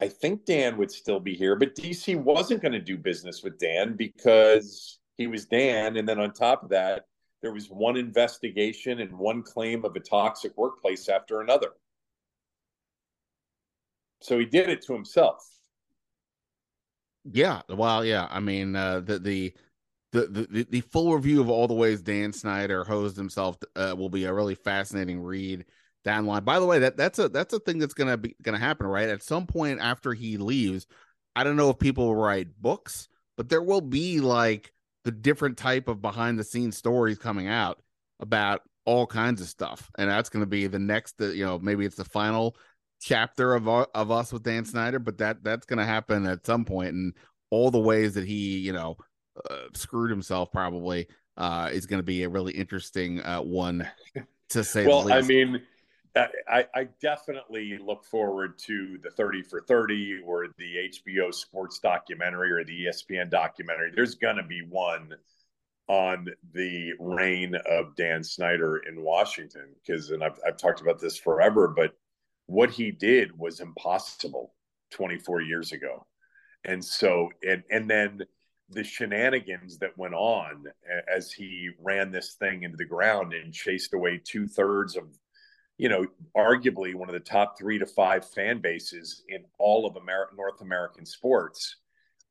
[0.00, 3.58] I think Dan would still be here but DC wasn't going to do business with
[3.58, 7.06] Dan because he was Dan and then on top of that
[7.42, 11.72] there was one investigation and one claim of a toxic workplace after another
[14.20, 15.44] so he did it to himself.
[17.24, 18.26] Yeah, well, yeah.
[18.30, 19.54] I mean, uh, the, the
[20.12, 24.08] the the the full review of all the ways Dan Snyder hosed himself uh, will
[24.08, 25.66] be a really fascinating read
[26.04, 26.44] down line.
[26.44, 29.08] By the way, that that's a that's a thing that's gonna be gonna happen, right?
[29.08, 30.86] At some point after he leaves,
[31.36, 34.72] I don't know if people will write books, but there will be like
[35.04, 37.80] the different type of behind the scenes stories coming out
[38.20, 41.14] about all kinds of stuff, and that's going to be the next.
[41.20, 42.56] You know, maybe it's the final
[43.00, 46.64] chapter of of us with Dan Snyder, but that that's going to happen at some
[46.64, 47.14] point, and
[47.50, 48.96] all the ways that he, you know,
[49.50, 51.06] uh, screwed himself probably
[51.36, 53.88] uh, is going to be a really interesting uh, one
[54.50, 54.86] to say.
[54.86, 55.62] well, I mean.
[56.16, 62.52] I, I, definitely look forward to the 30 for 30 or the HBO sports documentary
[62.52, 63.92] or the ESPN documentary.
[63.94, 65.14] There's going to be one
[65.88, 71.16] on the reign of Dan Snyder in Washington because, and I've, I've talked about this
[71.16, 71.94] forever, but
[72.46, 74.54] what he did was impossible
[74.90, 76.06] 24 years ago.
[76.64, 78.22] And so, and, and then
[78.70, 80.64] the shenanigans that went on
[81.14, 85.04] as he ran this thing into the ground and chased away two thirds of,
[85.78, 86.04] you know,
[86.36, 89.96] arguably one of the top three to five fan bases in all of
[90.36, 91.76] North American sports.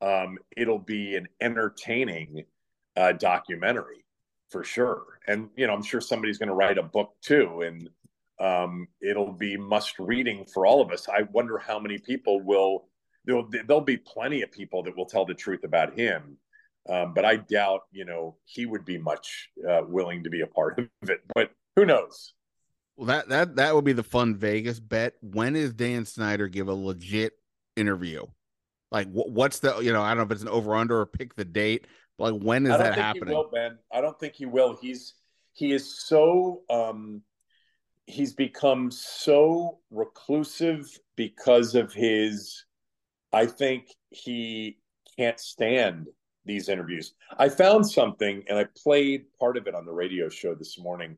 [0.02, 2.44] Um, it'll be an entertaining
[2.96, 4.06] uh, documentary
[4.50, 5.04] for sure.
[5.28, 7.62] And, you know, I'm sure somebody's going to write a book too.
[7.62, 7.90] And,
[8.40, 11.08] um, it'll be must reading for all of us.
[11.10, 12.86] I wonder how many people will.
[13.26, 16.38] There'll, there'll be plenty of people that will tell the truth about him,
[16.88, 20.48] um, but I doubt you know he would be much uh, willing to be a
[20.48, 21.22] part of it.
[21.34, 22.34] But who knows?
[22.98, 25.14] Well, that that that would be the fun Vegas bet.
[25.22, 27.34] When is Dan Snyder give a legit
[27.76, 28.26] interview?
[28.92, 31.36] Like, what's the you know I don't know if it's an over under or pick
[31.36, 31.86] the date.
[32.18, 33.36] But like, when is that happening?
[33.36, 33.78] Will, ben.
[33.94, 34.76] I don't think he will.
[34.82, 35.14] He's
[35.58, 37.22] he is so um
[38.06, 42.64] he's become so reclusive because of his
[43.34, 44.78] i think he
[45.18, 46.08] can't stand
[46.46, 50.54] these interviews i found something and i played part of it on the radio show
[50.54, 51.18] this morning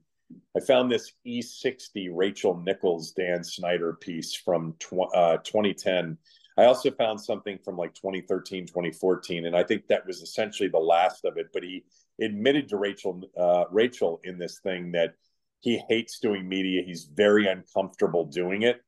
[0.55, 6.17] i found this e60 rachel nichols dan snyder piece from tw- uh, 2010
[6.57, 10.77] i also found something from like 2013 2014 and i think that was essentially the
[10.77, 11.83] last of it but he
[12.21, 15.13] admitted to rachel uh, rachel in this thing that
[15.61, 16.81] he hates doing media.
[16.85, 18.81] He's very uncomfortable doing it.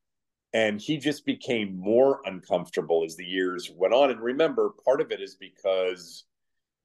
[0.54, 4.12] And he just became more uncomfortable as the years went on.
[4.12, 6.25] And remember, part of it is because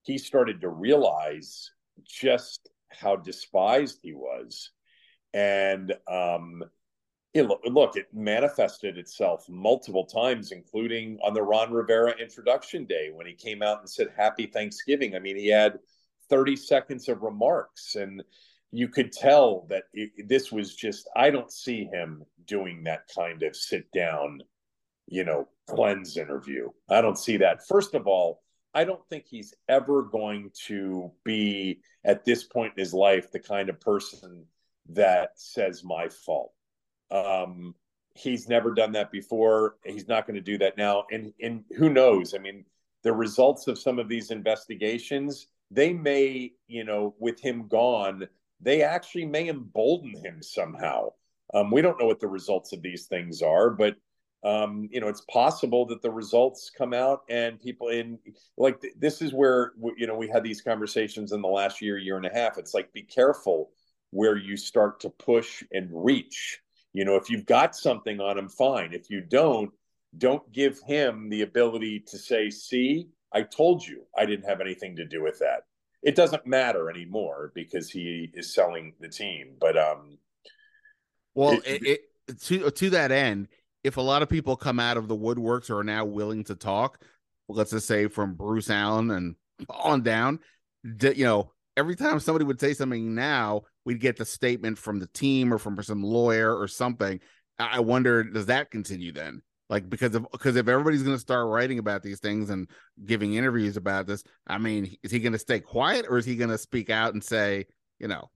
[0.02, 1.70] he started to realize
[2.04, 4.70] just how despised he was.
[5.34, 6.62] And um,
[7.34, 13.26] it, look, it manifested itself multiple times, including on the Ron Rivera introduction day when
[13.26, 15.14] he came out and said, Happy Thanksgiving.
[15.14, 15.78] I mean, he had
[16.30, 17.96] 30 seconds of remarks.
[17.96, 18.22] And
[18.76, 23.42] you could tell that it, this was just i don't see him doing that kind
[23.42, 24.40] of sit down
[25.06, 28.42] you know cleanse interview i don't see that first of all
[28.76, 33.40] i don't think he's ever going to be at this point in his life the
[33.40, 34.46] kind of person
[34.88, 36.52] that says my fault.
[37.10, 37.74] Um
[38.14, 39.76] he's never done that before.
[39.84, 41.04] He's not going to do that now.
[41.10, 42.34] And and who knows?
[42.34, 42.64] I mean
[43.02, 48.28] the results of some of these investigations they may you know with him gone
[48.60, 51.10] they actually may embolden him somehow.
[51.52, 53.96] Um, we don't know what the results of these things are, but
[54.44, 58.18] um, you know, it's possible that the results come out and people in
[58.56, 61.98] like th- this is where you know we had these conversations in the last year,
[61.98, 62.58] year and a half.
[62.58, 63.70] It's like be careful
[64.10, 66.60] where you start to push and reach.
[66.92, 68.92] You know, if you've got something on him, fine.
[68.92, 69.70] If you don't,
[70.16, 74.96] don't give him the ability to say, "See, I told you I didn't have anything
[74.96, 75.64] to do with that."
[76.06, 79.56] it doesn't matter anymore because he is selling the team.
[79.60, 80.18] But um,
[81.34, 83.48] well, it, it, to to that end,
[83.86, 86.56] if a lot of people come out of the woodworks or are now willing to
[86.56, 87.00] talk,
[87.48, 89.36] let's just say from Bruce Allen and
[89.70, 90.40] on down,
[90.82, 95.06] you know, every time somebody would say something now, we'd get the statement from the
[95.08, 97.20] team or from some lawyer or something.
[97.60, 99.40] I wonder, does that continue then?
[99.68, 102.68] Like because of because if everybody's going to start writing about these things and
[103.04, 106.36] giving interviews about this, I mean, is he going to stay quiet or is he
[106.36, 107.66] going to speak out and say,
[107.98, 108.30] you know?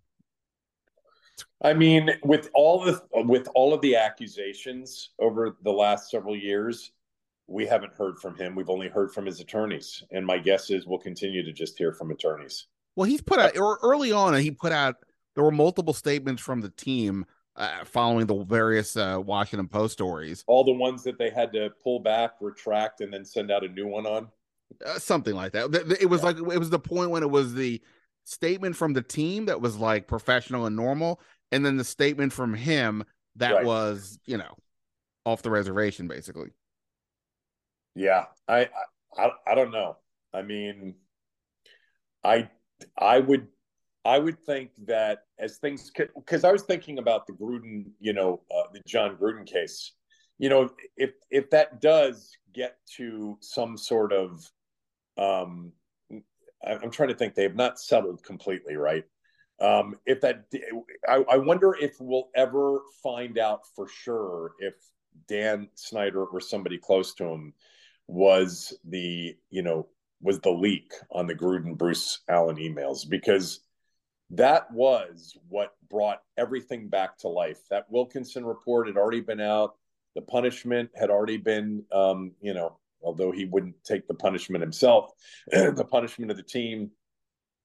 [1.62, 6.92] I mean, with all the with all of the accusations over the last several years,
[7.46, 8.54] we haven't heard from him.
[8.54, 11.92] We've only heard from his attorneys, and my guess is we'll continue to just hear
[11.92, 12.66] from attorneys.
[12.96, 14.96] Well, he's put out or early on, he put out
[15.34, 17.24] there were multiple statements from the team
[17.56, 20.44] uh, following the various uh, Washington Post stories.
[20.46, 23.68] All the ones that they had to pull back, retract, and then send out a
[23.68, 24.28] new one on.
[24.84, 25.74] Uh, something like that.
[26.00, 26.26] It was yeah.
[26.26, 27.80] like it was the point when it was the
[28.24, 31.20] statement from the team that was like professional and normal,
[31.52, 33.04] and then the statement from him
[33.36, 33.64] that right.
[33.64, 34.54] was you know
[35.24, 36.50] off the reservation, basically.
[37.94, 38.68] Yeah, I
[39.16, 39.96] I I don't know.
[40.32, 40.94] I mean,
[42.24, 42.48] I
[42.98, 43.48] I would
[44.04, 48.12] I would think that as things could because I was thinking about the Gruden, you
[48.12, 49.92] know, uh, the Jon Gruden case.
[50.38, 54.42] You know, if if that does get to some sort of,
[55.18, 55.72] um,
[56.64, 59.04] I'm trying to think, they have not settled completely, right?
[59.60, 60.46] Um, if that,
[61.08, 64.74] I, I wonder if we'll ever find out for sure if
[65.28, 67.52] Dan Snyder or somebody close to him
[68.06, 69.86] was the, you know,
[70.22, 73.60] was the leak on the Gruden Bruce Allen emails because
[74.30, 77.60] that was what brought everything back to life.
[77.70, 79.76] That Wilkinson report had already been out.
[80.14, 85.12] The punishment had already been, um, you know, although he wouldn't take the punishment himself,
[85.50, 86.90] the punishment of the team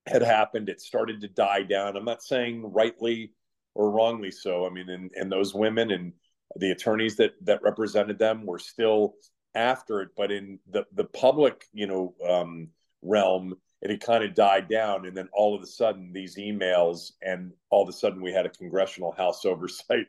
[0.08, 0.70] had happened.
[0.70, 1.98] It started to die down.
[1.98, 3.32] I'm not saying rightly
[3.74, 4.66] or wrongly so.
[4.66, 6.14] I mean, and, and those women and
[6.58, 9.16] the attorneys that that represented them were still
[9.56, 12.70] after it, but in the the public, you know, um,
[13.02, 15.06] realm, it had kind of died down.
[15.06, 18.46] And then all of a sudden, these emails, and all of a sudden, we had
[18.46, 20.08] a congressional House Oversight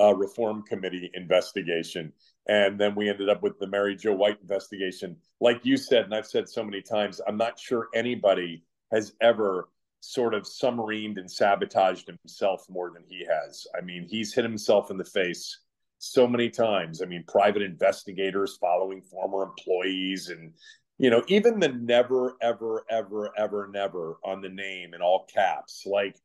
[0.00, 2.12] uh, Reform Committee investigation.
[2.48, 5.16] And then we ended up with the Mary Jo White investigation.
[5.40, 9.68] Like you said, and I've said so many times, I'm not sure anybody has ever
[10.00, 13.66] sort of submarined and sabotaged himself more than he has.
[13.78, 15.60] I mean, he's hit himself in the face
[15.98, 17.00] so many times.
[17.00, 20.52] I mean, private investigators following former employees and
[20.98, 25.84] you know, even the never, ever, ever, ever, never on the name in all caps,
[25.84, 26.16] like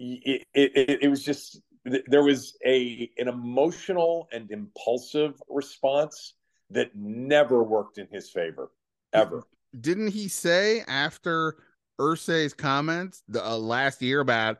[0.00, 6.34] it, it, it was just there was a an emotional and impulsive response
[6.70, 8.70] that never worked in his favor
[9.12, 9.42] ever.
[9.80, 11.56] Didn't he say after
[12.00, 14.58] Irsay's comments the uh, last year about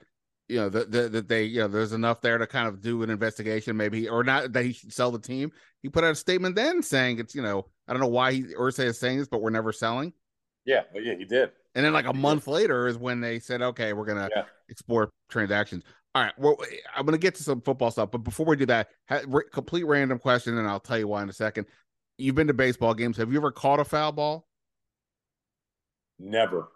[0.48, 3.02] you know that the, that they you know there's enough there to kind of do
[3.02, 5.52] an investigation maybe or not that he should sell the team
[5.82, 8.42] he put out a statement then saying it's you know i don't know why he
[8.42, 10.12] Irsay is saying this but we're never selling
[10.64, 13.60] yeah but yeah he did and then like a month later is when they said
[13.60, 14.44] okay we're gonna yeah.
[14.68, 15.84] explore transactions
[16.14, 18.66] all right well eh, i'm gonna get to some football stuff but before we do
[18.66, 21.66] that ha- re- complete random question and i'll tell you why in a second
[22.16, 24.48] you've been to baseball games have you ever caught a foul ball
[26.18, 26.68] never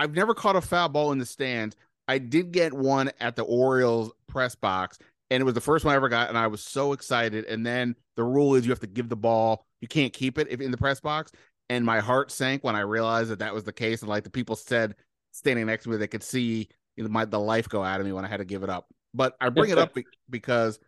[0.00, 1.76] I've never caught a foul ball in the stands.
[2.08, 4.98] I did get one at the Orioles press box,
[5.30, 7.44] and it was the first one I ever got, and I was so excited.
[7.44, 10.48] And then the rule is you have to give the ball; you can't keep it
[10.48, 11.32] if in the press box.
[11.68, 14.00] And my heart sank when I realized that that was the case.
[14.00, 14.96] And like the people said,
[15.32, 18.06] standing next to me, they could see you know, my the life go out of
[18.06, 18.86] me when I had to give it up.
[19.14, 19.96] But I bring it up
[20.30, 20.78] because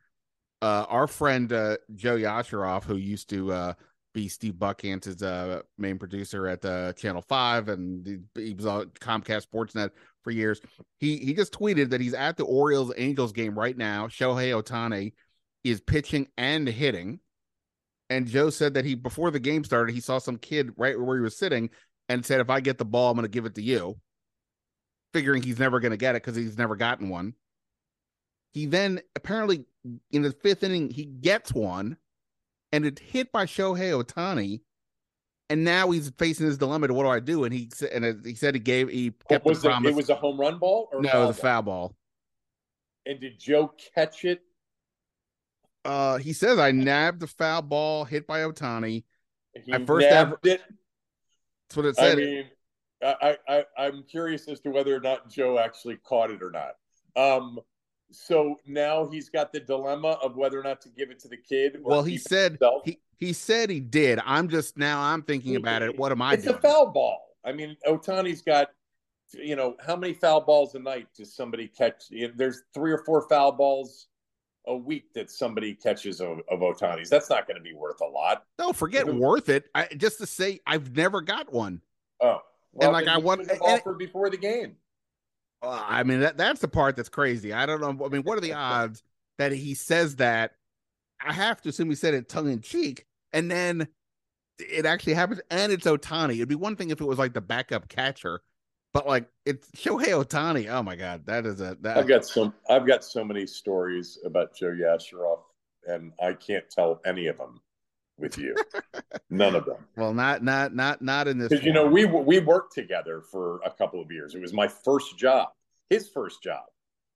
[0.60, 3.72] uh, our friend uh, Joe Yasharoff, who used to uh,
[4.14, 9.46] be Steve Buckhantz's uh, main producer at uh, Channel Five, and he was on Comcast
[9.48, 9.90] Sportsnet
[10.22, 10.60] for years.
[11.00, 14.06] He he just tweeted that he's at the Orioles Angels game right now.
[14.06, 15.12] Shohei Ohtani
[15.64, 17.20] is pitching and hitting,
[18.10, 21.16] and Joe said that he before the game started, he saw some kid right where
[21.16, 21.70] he was sitting
[22.08, 23.96] and said, "If I get the ball, I'm going to give it to you."
[25.12, 27.34] Figuring he's never going to get it because he's never gotten one.
[28.52, 29.64] He then apparently
[30.10, 31.96] in the fifth inning he gets one
[32.72, 34.60] and it's hit by Shohei Ohtani.
[35.50, 37.44] And now he's facing his dilemma to what do I do?
[37.44, 39.90] And he said, and he said he gave he kept was the promise.
[39.90, 41.96] It, it was a home run ball or no, it was a foul ball.
[43.04, 44.40] And did Joe catch it?
[45.84, 49.04] Uh, he says I nabbed the foul ball hit by Ohtani.
[49.62, 50.62] He I first ever, it.
[51.68, 52.18] That's what it said.
[52.18, 52.44] I mean,
[53.02, 56.76] I, I I'm curious as to whether or not Joe actually caught it or not.
[57.16, 57.58] Um,
[58.10, 61.36] so now he's got the dilemma of whether or not to give it to the
[61.36, 61.78] kid.
[61.82, 62.82] well, he said himself.
[62.84, 64.20] he he said he did.
[64.24, 65.98] I'm just now I'm thinking about it.
[65.98, 66.34] What am I?
[66.34, 66.56] It's doing?
[66.56, 67.36] a foul ball.
[67.44, 68.68] I mean, Ohtani's got
[69.32, 72.04] you know how many foul balls a night does somebody catch?
[72.34, 74.08] There's three or four foul balls
[74.66, 77.10] a week that somebody catches of, of Ohtani's.
[77.10, 78.44] That's not going to be worth a lot.
[78.58, 79.64] No, forget worth it.
[79.74, 81.80] I, just to say, I've never got one.
[82.20, 82.38] Oh,
[82.72, 84.76] well, and like I want offer before the game.
[85.62, 87.52] Uh, I mean that that's the part that's crazy.
[87.52, 88.04] I don't know.
[88.04, 89.02] I mean, what are the odds
[89.38, 90.52] that he says that?
[91.24, 93.86] I have to assume he said it tongue in cheek, and then
[94.58, 96.34] it actually happens, and it's Ohtani.
[96.34, 98.40] It'd be one thing if it was like the backup catcher,
[98.92, 100.68] but like it's Shohei Ohtani.
[100.68, 101.76] Oh my god, that is a.
[101.80, 101.96] That...
[101.96, 102.54] I've got some.
[102.68, 105.42] I've got so many stories about Joe Yasharoff,
[105.86, 107.60] and I can't tell any of them
[108.18, 108.54] with you.
[109.30, 109.76] None of them.
[109.96, 111.48] Well, not not not not in this.
[111.48, 114.34] Because you know we we worked together for a couple of years.
[114.34, 115.48] It was my first job,
[115.90, 116.64] his first job.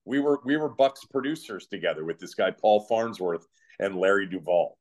[0.04, 3.46] We were we were Bucks producers together with this guy Paul Farnsworth
[3.78, 4.76] and Larry Duvall.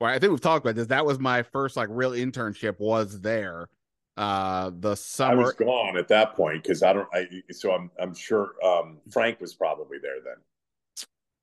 [0.00, 0.88] Well, I think we've talked about this.
[0.88, 3.68] That was my first like real internship was there.
[4.16, 7.08] Uh, the summer I was gone at that point because I don't.
[7.12, 10.34] I so I'm I'm sure um, Frank was probably there then.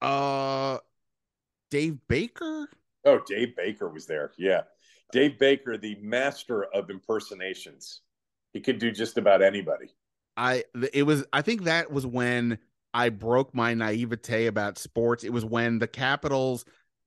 [0.01, 0.79] Uh,
[1.71, 2.69] Dave Baker.
[3.05, 4.31] Oh, Dave Baker was there.
[4.37, 4.61] Yeah,
[5.11, 8.01] Dave Baker, the master of impersonations.
[8.53, 9.93] He could do just about anybody.
[10.37, 12.57] I it was I think that was when
[12.93, 15.23] I broke my naivete about sports.
[15.23, 16.65] It was when the Capitals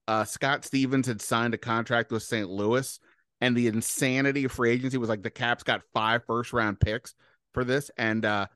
[0.08, 2.48] uh, Scott Stevens had signed a contract with St.
[2.48, 2.98] Louis,
[3.42, 7.14] and the insanity of free agency was like the Caps got five first round picks
[7.52, 8.46] for this, and uh,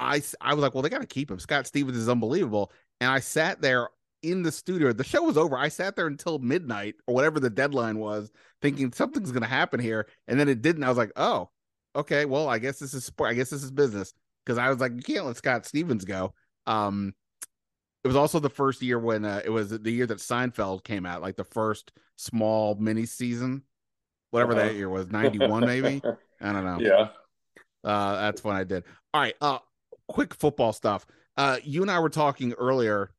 [0.00, 1.38] I I was like, well, they got to keep him.
[1.38, 3.88] Scott Stevens is unbelievable, and I sat there
[4.22, 4.92] in the studio.
[4.92, 5.56] The show was over.
[5.56, 9.80] I sat there until midnight or whatever the deadline was, thinking something's going to happen
[9.80, 10.84] here, and then it didn't.
[10.84, 11.50] I was like, oh,
[11.94, 13.30] okay, well, I guess this is sport.
[13.30, 14.12] I guess this is business
[14.44, 16.34] because I was like, you can't let Scott Stevens go.
[16.66, 17.14] Um,
[18.04, 21.04] it was also the first year when uh, it was the year that Seinfeld came
[21.04, 23.62] out, like the first small mini season,
[24.30, 24.68] whatever uh-huh.
[24.68, 26.00] that year was, ninety one maybe.
[26.40, 26.78] I don't know.
[26.80, 27.08] Yeah,
[27.84, 28.84] uh, that's when I did.
[29.12, 29.58] All right, uh,
[30.08, 31.06] quick football stuff.
[31.36, 33.12] Uh, you and I were talking earlier.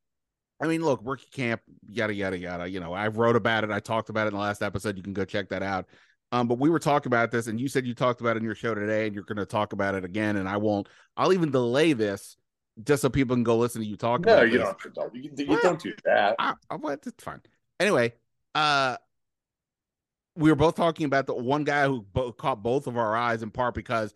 [0.60, 2.68] I mean, look, rookie camp, yada yada yada.
[2.68, 3.70] You know, I wrote about it.
[3.70, 4.96] I talked about it in the last episode.
[4.96, 5.86] You can go check that out.
[6.32, 8.44] Um, but we were talking about this, and you said you talked about it in
[8.44, 10.36] your show today, and you're going to talk about it again.
[10.36, 10.88] And I won't.
[11.16, 12.36] I'll even delay this
[12.84, 14.24] just so people can go listen to you talk.
[14.24, 14.76] No, you don't.
[15.12, 16.36] You, you well, don't do that.
[16.38, 17.40] I, I, it's fine.
[17.80, 18.12] Anyway,
[18.54, 18.96] uh,
[20.36, 23.42] we were both talking about the one guy who bo- caught both of our eyes
[23.42, 24.14] in part because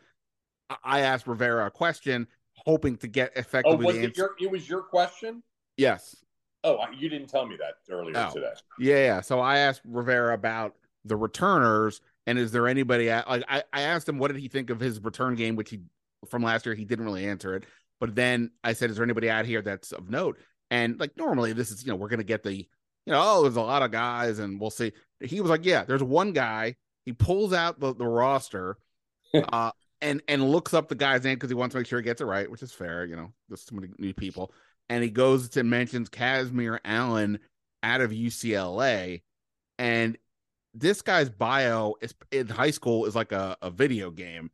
[0.83, 3.87] I asked Rivera a question, hoping to get effectively.
[3.87, 5.43] Oh, was it, your, it was your question?
[5.77, 6.17] Yes.
[6.65, 8.33] Oh, you didn't tell me that earlier oh.
[8.33, 8.53] today.
[8.79, 9.21] Yeah, yeah.
[9.21, 14.09] So I asked Rivera about the returners and is there anybody like I, I asked
[14.09, 15.81] him what did he think of his return game, which he
[16.29, 17.65] from last year he didn't really answer it.
[18.01, 20.39] But then I said, is there anybody out here that's of note?
[20.71, 22.67] And like normally this is, you know, we're gonna get the, you
[23.07, 24.93] know, oh, there's a lot of guys and we'll see.
[25.21, 26.77] He was like, Yeah, there's one guy.
[27.05, 28.79] He pulls out the, the roster
[29.53, 32.05] uh and and looks up the guy's name because he wants to make sure he
[32.05, 34.53] gets it right, which is fair, you know, there's so many new people.
[34.89, 37.39] And he goes to mentions Kazmeir Allen
[37.82, 39.22] out of UCLA.
[39.78, 40.18] And
[40.74, 44.51] this guy's bio is in high school is like a, a video game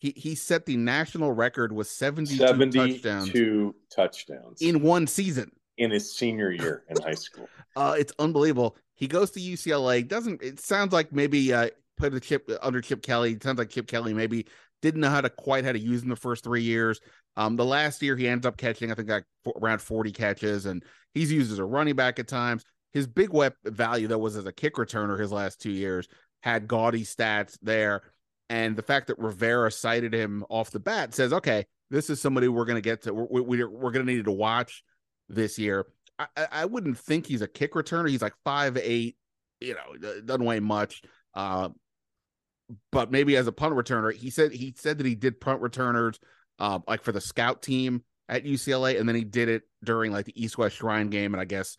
[0.00, 5.90] he he set the national record with 72, 72 touchdowns, touchdowns in one season in
[5.90, 7.48] his senior year in high school.
[7.76, 8.76] Uh, it's unbelievable.
[8.96, 10.06] He goes to UCLA.
[10.06, 13.34] Doesn't it sounds like maybe uh, put a chip under Chip Kelly.
[13.34, 14.46] It sounds like Chip Kelly maybe
[14.82, 17.00] didn't know how to quite how to use him the first three years.
[17.36, 19.24] Um, the last year he ends up catching, I think, like
[19.56, 20.82] around 40 catches, and
[21.14, 22.64] he's used as a running back at times.
[22.92, 26.08] His big web value though was as a kick returner his last two years.
[26.42, 28.02] Had gaudy stats there.
[28.48, 32.48] And the fact that Rivera cited him off the bat says, okay, this is somebody
[32.48, 34.82] we're going to get to, we're, we're, we're going to need to watch
[35.28, 35.86] this year.
[36.18, 38.08] I, I wouldn't think he's a kick returner.
[38.08, 39.16] He's like five eight,
[39.60, 41.02] you know, doesn't weigh much.
[41.34, 41.70] Uh,
[42.92, 46.18] but maybe as a punt returner, he said he said that he did punt returners,
[46.58, 50.26] uh, like for the scout team at UCLA, and then he did it during like
[50.26, 51.76] the East West Shrine game, and I guess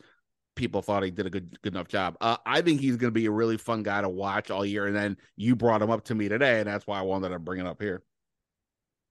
[0.55, 2.17] people thought he did a good good enough job.
[2.21, 4.87] Uh, I think he's going to be a really fun guy to watch all year.
[4.87, 7.39] And then you brought him up to me today, and that's why I wanted to
[7.39, 8.03] bring it up here.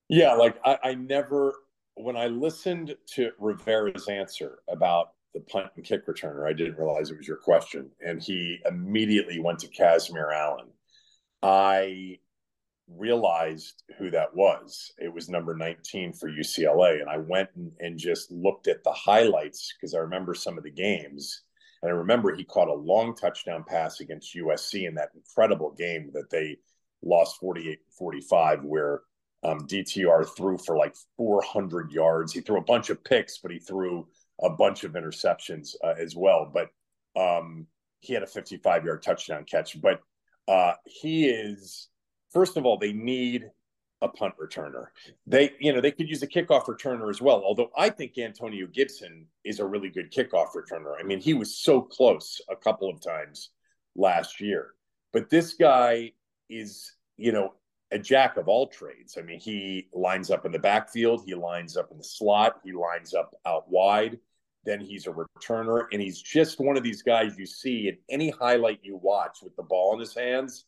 [0.08, 1.54] Yeah, like I, I never
[1.94, 7.10] when I listened to Rivera's answer about the punt and kick returner, I didn't realize
[7.10, 10.66] it was your question, and he immediately went to Kazmeir Allen.
[11.42, 12.18] I
[12.96, 14.92] realized who that was.
[14.98, 17.00] It was number 19 for UCLA.
[17.00, 20.64] And I went and, and just looked at the highlights because I remember some of
[20.64, 21.42] the games.
[21.82, 26.10] And I remember he caught a long touchdown pass against USC in that incredible game
[26.12, 26.58] that they
[27.02, 29.00] lost 48 45, where
[29.42, 32.32] um, DTR threw for like 400 yards.
[32.32, 34.06] He threw a bunch of picks, but he threw
[34.42, 36.50] a bunch of interceptions uh, as well.
[36.52, 36.68] But
[37.18, 37.66] um,
[38.00, 39.80] he had a 55 yard touchdown catch.
[39.80, 40.00] But
[40.48, 41.88] uh, he is
[42.32, 43.50] first of all, they need
[44.02, 44.86] a punt returner.
[45.26, 47.42] They, you know, they could use a kickoff returner as well.
[47.44, 50.94] Although I think Antonio Gibson is a really good kickoff returner.
[50.98, 53.50] I mean, he was so close a couple of times
[53.94, 54.70] last year.
[55.12, 56.12] But this guy
[56.48, 57.54] is, you know,
[57.90, 59.18] a jack of all trades.
[59.18, 62.72] I mean, he lines up in the backfield, he lines up in the slot, he
[62.72, 64.18] lines up out wide.
[64.64, 68.30] Then he's a returner, and he's just one of these guys you see in any
[68.30, 70.66] highlight you watch with the ball in his hands.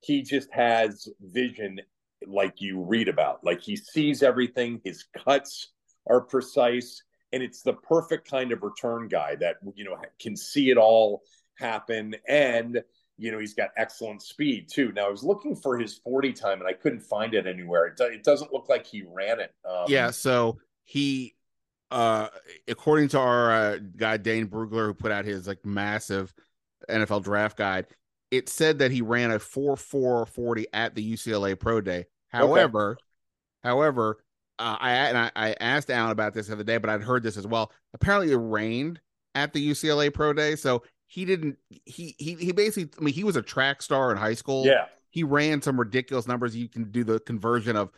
[0.00, 1.80] He just has vision
[2.26, 3.42] like you read about.
[3.42, 5.68] Like he sees everything, his cuts
[6.06, 10.70] are precise, and it's the perfect kind of return guy that you know can see
[10.70, 11.22] it all
[11.58, 12.82] happen and
[13.18, 16.58] you know he's got excellent speed too now i was looking for his 40 time
[16.58, 19.84] and i couldn't find it anywhere it, it doesn't look like he ran it um,
[19.88, 21.34] yeah so he
[21.90, 22.28] uh
[22.68, 26.32] according to our uh, guy dane brugler who put out his like massive
[26.88, 27.86] nfl draft guide
[28.30, 32.92] it said that he ran a 4 4 40 at the ucla pro day however
[32.92, 33.02] okay.
[33.68, 34.18] however
[34.60, 37.22] uh, I and I, I asked Allen about this the other day, but I'd heard
[37.22, 37.72] this as well.
[37.94, 39.00] Apparently, it rained
[39.34, 41.56] at the UCLA Pro Day, so he didn't.
[41.86, 42.90] He he he basically.
[43.00, 44.66] I mean, he was a track star in high school.
[44.66, 46.54] Yeah, he ran some ridiculous numbers.
[46.54, 47.90] You can do the conversion of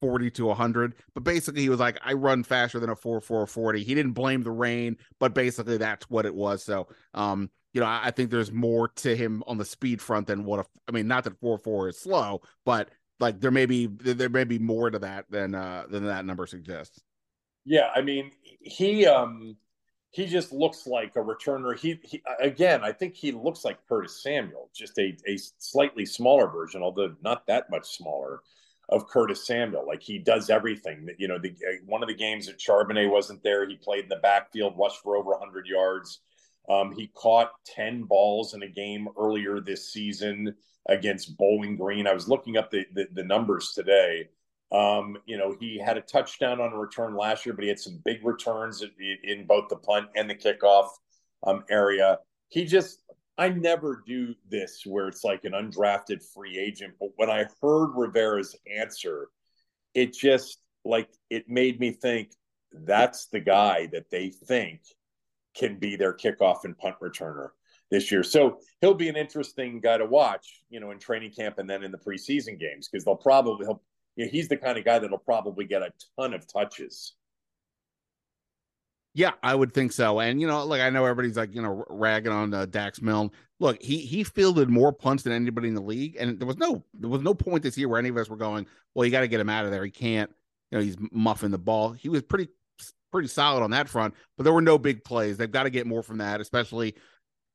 [0.00, 3.46] 40 to 100 but basically he was like i run faster than a 4 4
[3.46, 7.80] 40 he didn't blame the rain but basically that's what it was so um you
[7.80, 10.64] know i, I think there's more to him on the speed front than what a,
[10.88, 12.90] i mean not that 4 4 is slow but
[13.20, 16.46] like there may be there may be more to that than uh than that number
[16.46, 17.00] suggests.
[17.64, 19.56] Yeah, I mean he um
[20.10, 21.78] he just looks like a returner.
[21.78, 26.48] He, he again, I think he looks like Curtis Samuel, just a a slightly smaller
[26.48, 28.40] version, although not that much smaller
[28.90, 29.86] of Curtis Samuel.
[29.86, 31.08] Like he does everything.
[31.18, 31.54] You know, the
[31.86, 35.16] one of the games that Charbonnet wasn't there, he played in the backfield, rushed for
[35.16, 36.20] over 100 yards.
[36.68, 40.54] Um, he caught 10 balls in a game earlier this season
[40.88, 42.06] against Bowling Green.
[42.06, 44.28] I was looking up the, the, the numbers today.
[44.72, 47.80] Um, you know, he had a touchdown on a return last year, but he had
[47.80, 48.90] some big returns in,
[49.24, 50.90] in both the punt and the kickoff
[51.44, 52.18] um, area.
[52.48, 53.02] He just,
[53.40, 56.92] I never do this where it's like an undrafted free agent.
[57.00, 59.28] But when I heard Rivera's answer,
[59.94, 62.32] it just like it made me think
[62.70, 64.82] that's the guy that they think
[65.56, 67.48] can be their kickoff and punt returner
[67.90, 68.22] this year.
[68.22, 71.82] So he'll be an interesting guy to watch, you know, in training camp and then
[71.82, 73.82] in the preseason games because they'll probably he'll
[74.16, 77.14] you know, he's the kind of guy that'll probably get a ton of touches.
[79.12, 80.20] Yeah, I would think so.
[80.20, 83.30] And you know, like I know everybody's like you know ragging on uh, Dax Milne.
[83.58, 86.84] Look, he he fielded more punts than anybody in the league, and there was no
[86.94, 89.20] there was no point this year where any of us were going, well, you got
[89.20, 89.84] to get him out of there.
[89.84, 90.30] He can't,
[90.70, 91.90] you know, he's muffing the ball.
[91.92, 92.48] He was pretty
[93.10, 95.36] pretty solid on that front, but there were no big plays.
[95.36, 96.94] They've got to get more from that, especially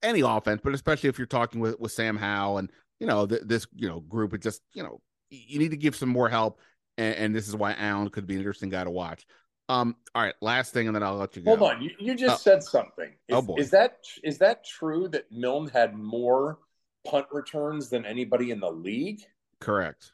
[0.04, 3.44] any offense, but especially if you're talking with, with Sam Howell and you know th-
[3.46, 4.34] this you know group.
[4.34, 6.60] It just you know you need to give some more help,
[6.98, 9.26] and, and, this is why Allen could be an interesting guy to watch.
[9.68, 11.56] Um, all right, last thing, and then I'll let you go.
[11.56, 13.10] Hold on, you, you just uh, said something.
[13.28, 16.60] Is, oh boy, is that is that true that Milne had more
[17.06, 19.22] punt returns than anybody in the league?
[19.60, 20.12] Correct.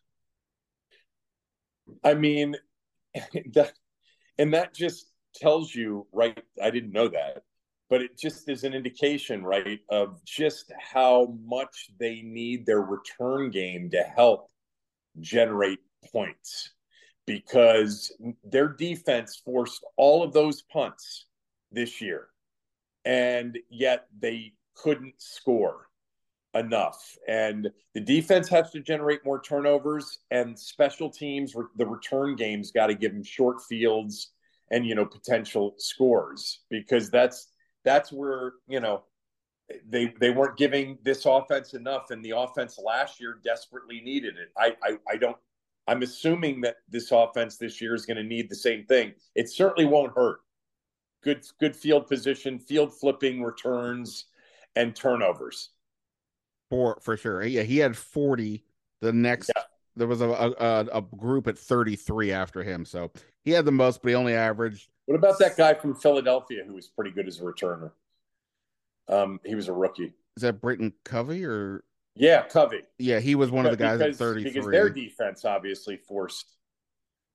[2.04, 2.56] I mean,
[3.54, 3.74] that,
[4.38, 6.42] and that just tells you, right?
[6.62, 7.44] I didn't know that
[7.92, 13.52] but it just is an indication, right, of just how much they need their return
[13.52, 14.50] game to help
[15.20, 15.80] generate
[16.14, 16.72] points
[17.32, 18.12] because
[18.44, 21.26] their defense forced all of those punts
[21.72, 22.28] this year
[23.06, 25.88] and yet they couldn't score
[26.54, 32.72] enough and the defense has to generate more turnovers and special teams the return games
[32.72, 34.32] got to give them short fields
[34.70, 37.48] and you know potential scores because that's
[37.86, 39.04] that's where you know
[39.90, 44.52] they they weren't giving this offense enough, and the offense last year desperately needed it.
[44.58, 45.38] I I, I don't.
[45.88, 49.14] I'm assuming that this offense this year is going to need the same thing.
[49.36, 50.40] It certainly won't hurt.
[51.24, 54.26] Good good field position, field flipping returns,
[54.76, 55.70] and turnovers.
[56.70, 58.64] For for sure, yeah, he had 40.
[59.02, 59.64] The next yeah.
[59.96, 63.12] there was a, a a group at 33 after him, so
[63.44, 66.74] he had the most, but he only averaged what about that guy from Philadelphia who
[66.74, 67.92] was pretty good as a returner?
[69.10, 70.14] Um, he was a rookie.
[70.38, 71.84] Is that Britton Covey or?
[72.16, 72.82] Yeah, Covey.
[72.98, 74.52] Yeah, he was one of the guys because, at 33.
[74.52, 76.58] Because their defense obviously forced,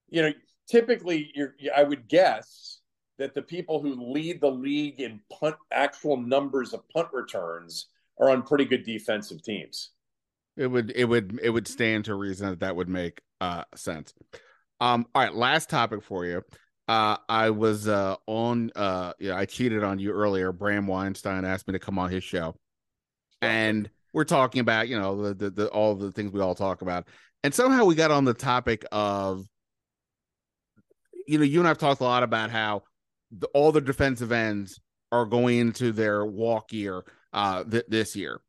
[0.09, 0.33] you know,
[0.69, 2.81] typically you're, I would guess
[3.19, 7.87] that the people who lead the league in punt actual numbers of punt returns
[8.21, 9.91] are on pretty good defensive teams.
[10.57, 14.15] It would it would it would stand to reason that that would make uh sense.
[14.81, 16.43] Um all right, last topic for you
[16.89, 18.71] uh, I was uh, on.
[18.77, 20.53] Uh, yeah, I cheated on you earlier.
[20.53, 22.55] Bram Weinstein asked me to come on his show,
[23.43, 26.83] and we're talking about you know the, the, the all the things we all talk
[26.83, 27.09] about,
[27.43, 29.45] and somehow we got on the topic of
[31.27, 32.83] you know you and I've talked a lot about how
[33.31, 34.81] the, all the defensive ends
[35.13, 38.41] are going into their walk year uh th- this year,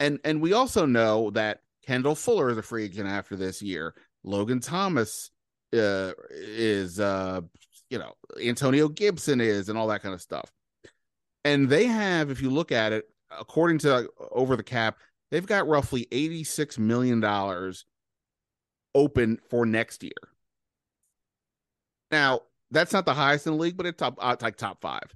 [0.00, 3.94] and and we also know that Kendall Fuller is a free agent after this year.
[4.24, 5.30] Logan Thomas
[5.72, 7.40] uh, is uh
[7.90, 10.50] you know Antonio Gibson is and all that kind of stuff.
[11.46, 14.98] And they have, if you look at it, according to over the cap,
[15.30, 17.24] they've got roughly $86 million
[18.94, 20.12] open for next year.
[22.10, 25.14] Now, that's not the highest in the league, but it's top uh, like top five.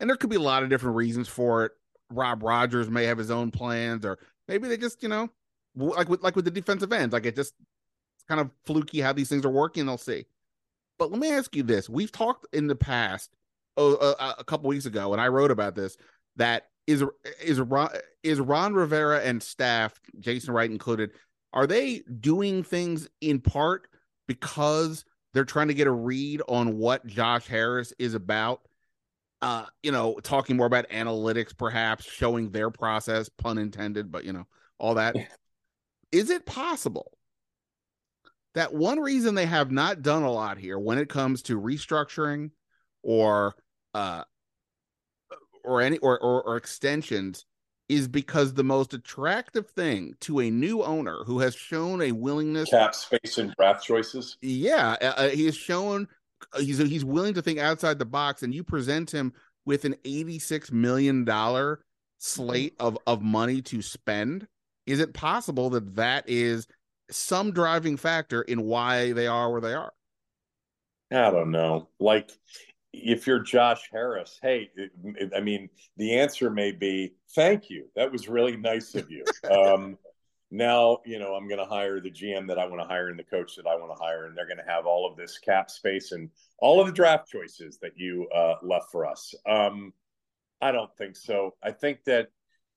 [0.00, 1.72] And there could be a lot of different reasons for it.
[2.10, 5.28] Rob Rogers may have his own plans, or maybe they just, you know,
[5.74, 7.54] like with like with the defensive ends, like it just
[8.28, 9.86] kind of fluky how these things are working.
[9.86, 10.26] They'll see.
[10.98, 13.30] But let me ask you this: We've talked in the past
[13.76, 15.96] oh, uh, a couple weeks ago, and I wrote about this.
[16.36, 17.04] That is
[17.44, 17.90] is Ron,
[18.22, 21.10] is Ron Rivera and staff, Jason Wright included,
[21.52, 23.88] are they doing things in part
[24.26, 28.62] because they're trying to get a read on what Josh Harris is about?
[29.42, 34.32] Uh, you know, talking more about analytics, perhaps showing their process, pun intended, but you
[34.32, 34.46] know,
[34.78, 35.14] all that.
[36.10, 37.12] is it possible
[38.54, 42.50] that one reason they have not done a lot here when it comes to restructuring
[43.02, 43.54] or
[43.92, 44.24] uh
[45.68, 47.44] or any or, or, or extensions
[47.88, 52.70] is because the most attractive thing to a new owner who has shown a willingness
[52.70, 54.36] cap space and draft choices.
[54.42, 56.08] Yeah, uh, uh he has shown
[56.52, 59.32] uh, he's he's willing to think outside the box, and you present him
[59.64, 61.80] with an eighty-six million dollar
[62.18, 64.46] slate of of money to spend.
[64.86, 66.66] Is it possible that that is
[67.10, 69.92] some driving factor in why they are where they are?
[71.10, 71.88] I don't know.
[71.98, 72.30] Like
[73.04, 74.70] if you're Josh Harris, hey,
[75.36, 77.86] I mean, the answer may be thank you.
[77.96, 79.24] That was really nice of you.
[79.50, 79.96] Um,
[80.50, 83.18] now, you know, I'm going to hire the GM that I want to hire and
[83.18, 85.38] the coach that I want to hire, and they're going to have all of this
[85.38, 89.34] cap space and all of the draft choices that you uh, left for us.
[89.46, 89.92] Um,
[90.60, 91.54] I don't think so.
[91.62, 92.28] I think that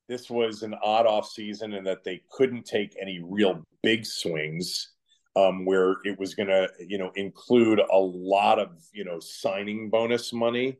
[0.09, 4.91] this was an odd off season and that they couldn't take any real big swings
[5.35, 9.89] um, where it was going to, you know, include a lot of, you know, signing
[9.89, 10.77] bonus money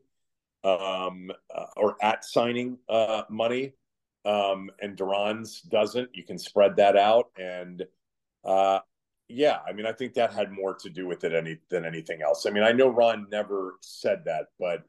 [0.64, 3.72] um, uh, or at signing uh, money.
[4.24, 6.10] Um, and Duran's doesn't.
[6.14, 7.30] You can spread that out.
[7.36, 7.84] And
[8.44, 8.80] uh,
[9.28, 12.22] yeah, I mean, I think that had more to do with it any, than anything
[12.22, 12.46] else.
[12.46, 14.84] I mean, I know Ron never said that, but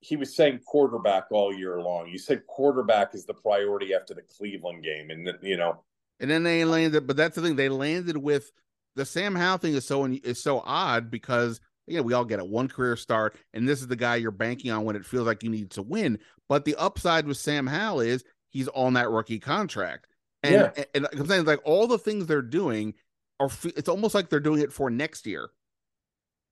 [0.00, 2.08] he was saying quarterback all year long.
[2.08, 5.10] You said quarterback is the priority after the Cleveland game.
[5.10, 5.84] And, you know,
[6.18, 7.54] and then they landed, but that's the thing.
[7.54, 8.50] They landed with
[8.96, 12.38] the Sam Howell thing is so is so odd because you know we all get
[12.38, 15.26] it one career start, and this is the guy you're banking on when it feels
[15.26, 16.18] like you need to win.
[16.48, 20.06] But the upside with Sam Howell is he's on that rookie contract,
[20.42, 20.70] and yeah.
[20.94, 22.94] and, and I'm saying like all the things they're doing
[23.40, 25.50] are it's almost like they're doing it for next year,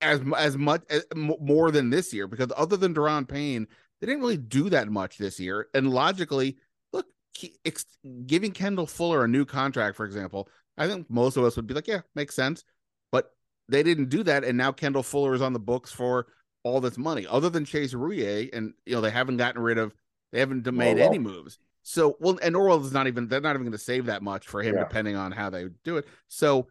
[0.01, 3.67] as as much eh, as, more than this year because other than Daron Payne,
[4.01, 6.57] they didn't really do that much this year, and logically.
[6.93, 7.07] Look,
[8.27, 10.49] giving Kendall Fuller a new contract, for example,
[10.81, 12.65] I think most of us would be like, yeah, makes sense.
[13.13, 13.31] But
[13.69, 16.27] they didn't do that, and now Kendall Fuller is on the books for
[16.65, 17.27] all this money.
[17.29, 19.95] Other than Chase Roullier, and you know they haven't gotten rid of,
[20.33, 21.59] they haven't made any moves.
[21.83, 24.49] So well, and Norwell is not even they're not even going to save that much
[24.49, 24.85] for him, yeah.
[24.85, 26.07] depending on how they do it.
[26.29, 26.67] So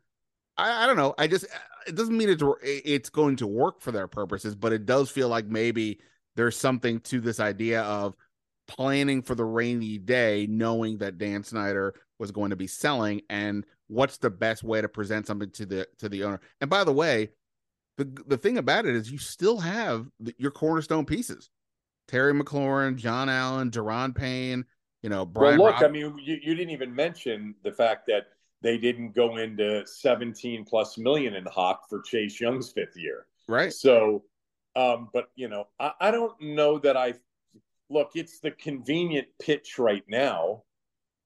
[0.57, 1.13] I, I don't know.
[1.17, 1.45] I just
[1.87, 5.29] it doesn't mean it's it's going to work for their purposes, but it does feel
[5.29, 5.99] like maybe
[6.35, 8.15] there's something to this idea of
[8.67, 13.65] planning for the rainy day, knowing that Dan Snyder was going to be selling and
[13.87, 16.39] what's the best way to present something to the to the owner.
[16.61, 17.31] And by the way,
[17.97, 21.49] the the thing about it is you still have the, your cornerstone pieces.
[22.07, 24.65] Terry McLaurin, Jon Allen, Daron Payne,
[25.03, 25.59] you know, Brian.
[25.59, 28.27] Well, look, Rob- I mean, you, you didn't even mention the fact that
[28.61, 33.27] they didn't go into 17 plus million in Hawk for Chase Young's fifth year.
[33.47, 33.71] Right.
[33.71, 34.23] So,
[34.75, 37.13] um, but you know, I, I don't know that I
[37.89, 40.63] look, it's the convenient pitch right now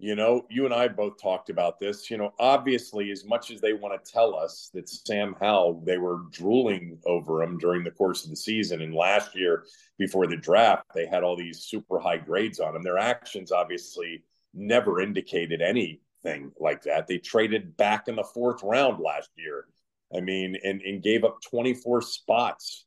[0.03, 2.11] you know, you and I both talked about this.
[2.11, 5.97] You know, obviously, as much as they want to tell us that Sam Howell, they
[5.97, 8.81] were drooling over him during the course of the season.
[8.81, 9.63] And last year,
[9.97, 12.83] before the draft, they had all these super high grades on him.
[12.83, 17.07] Their actions obviously never indicated anything like that.
[17.07, 19.67] They traded back in the fourth round last year.
[20.13, 22.83] I mean, and, and gave up 24 spots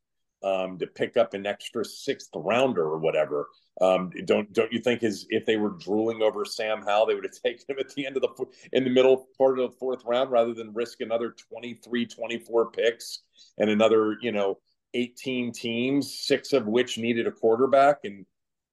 [0.47, 3.49] um, to pick up an extra sixth rounder or whatever.
[3.81, 7.25] Um, don't don't you think is if they were drooling over Sam Howell, they would
[7.25, 10.05] have taken him at the end of the in the middle part of the fourth
[10.05, 13.23] round rather than risk another 23, 24 picks
[13.59, 14.59] and another, you know,
[14.95, 18.05] 18 teams, six of which needed a quarterback.
[18.05, 18.25] And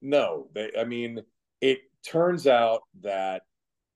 [0.01, 1.21] no, they, I mean,
[1.59, 3.41] it turns out that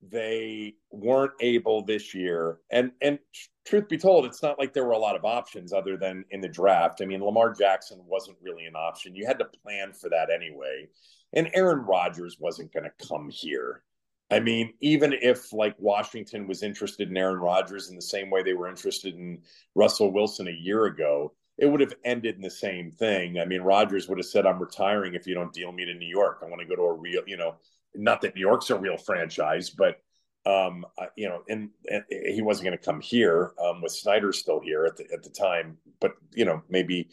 [0.01, 2.59] they weren't able this year.
[2.71, 3.19] And and
[3.67, 6.41] truth be told, it's not like there were a lot of options other than in
[6.41, 7.01] the draft.
[7.01, 9.15] I mean, Lamar Jackson wasn't really an option.
[9.15, 10.87] You had to plan for that anyway.
[11.33, 13.83] And Aaron Rodgers wasn't going to come here.
[14.31, 18.43] I mean, even if like Washington was interested in Aaron Rodgers in the same way
[18.43, 19.41] they were interested in
[19.75, 23.39] Russell Wilson a year ago, it would have ended in the same thing.
[23.39, 26.07] I mean, Rodgers would have said, I'm retiring if you don't deal me to New
[26.07, 26.39] York.
[26.41, 27.55] I want to go to a real, you know,
[27.95, 30.01] not that New York's a real franchise, but
[30.47, 30.85] um,
[31.17, 34.85] you know, and, and, he wasn't going to come here um, with Snyder still here
[34.85, 35.77] at the at the time.
[35.99, 37.09] But you know, maybe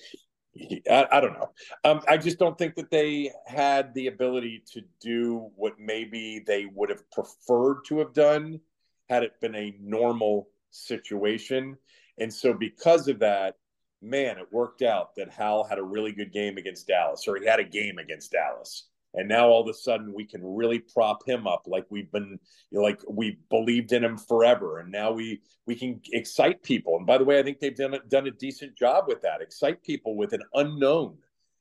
[0.52, 1.50] he, I, I, don't know.
[1.82, 6.66] Um, I just don't think that they had the ability to do what maybe they
[6.66, 8.60] would have preferred to have done
[9.08, 11.76] had it been a normal situation.
[12.18, 13.56] And so, because of that,
[14.00, 17.46] man, it worked out that Hal had a really good game against Dallas, or he
[17.46, 21.26] had a game against Dallas and now all of a sudden we can really prop
[21.26, 22.38] him up like we've been
[22.72, 24.78] like we believed in him forever.
[24.80, 26.96] And now we we can excite people.
[26.96, 29.40] And by the way i think they've done a, done a decent job with that.
[29.40, 31.16] Excite people with an unknown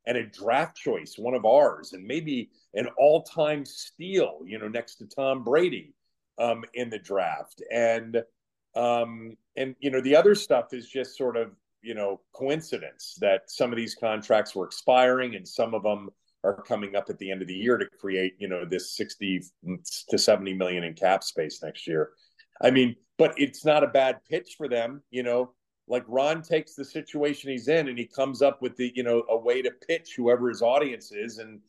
[0.05, 4.95] and a draft choice one of ours and maybe an all-time steal you know next
[4.95, 5.93] to tom brady
[6.37, 7.61] um, in the draft.
[7.71, 8.23] And
[8.75, 11.51] um, and you know the other stuff is just sort of
[11.81, 16.09] you know coincidence that some of these contracts were expiring and some of them
[16.43, 19.43] are coming up at the end of the year to create, you know, this 60
[20.09, 22.11] to 70 million in cap space next year.
[22.61, 25.53] I mean, but it's not a bad pitch for them, you know.
[25.87, 29.23] Like Ron takes the situation he's in and he comes up with the, you know,
[29.29, 31.59] a way to pitch whoever his audience is and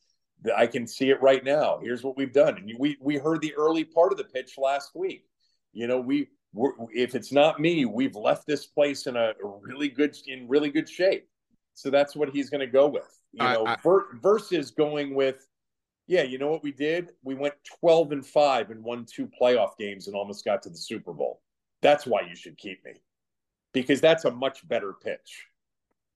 [0.56, 1.78] I can see it right now.
[1.82, 2.56] Here's what we've done.
[2.58, 5.24] And we we heard the early part of the pitch last week.
[5.72, 6.28] You know, we
[6.92, 10.88] if it's not me, we've left this place in a really good in really good
[10.88, 11.28] shape.
[11.74, 15.48] So that's what he's going to go with you know, I, I, versus going with,
[16.06, 17.10] yeah, you know what we did?
[17.22, 20.76] We went 12 and 5 and won two playoff games and almost got to the
[20.76, 21.40] Super Bowl.
[21.82, 22.92] That's why you should keep me
[23.72, 25.46] because that's a much better pitch.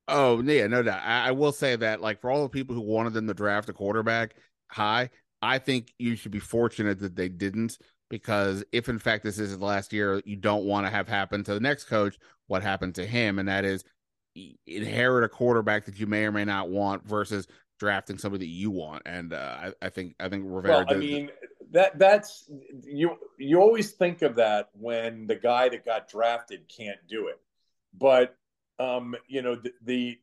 [0.06, 1.02] Oh, yeah, no doubt.
[1.04, 3.68] I, I will say that, like, for all the people who wanted them to draft
[3.68, 4.36] a quarterback
[4.68, 5.10] high,
[5.42, 7.78] I think you should be fortunate that they didn't
[8.10, 11.44] because if in fact this is the last year, you don't want to have happen
[11.44, 13.84] to the next coach what happened to him, and that is
[14.66, 17.46] inherit a quarterback that you may or may not want versus
[17.78, 19.02] drafting somebody that you want.
[19.06, 20.84] And uh, I, I, think I think Rivera.
[20.86, 21.30] Well, I mean
[21.72, 22.50] that that's
[22.84, 27.40] you you always think of that when the guy that got drafted can't do it,
[27.96, 28.36] but
[28.80, 30.18] um, you know the, the,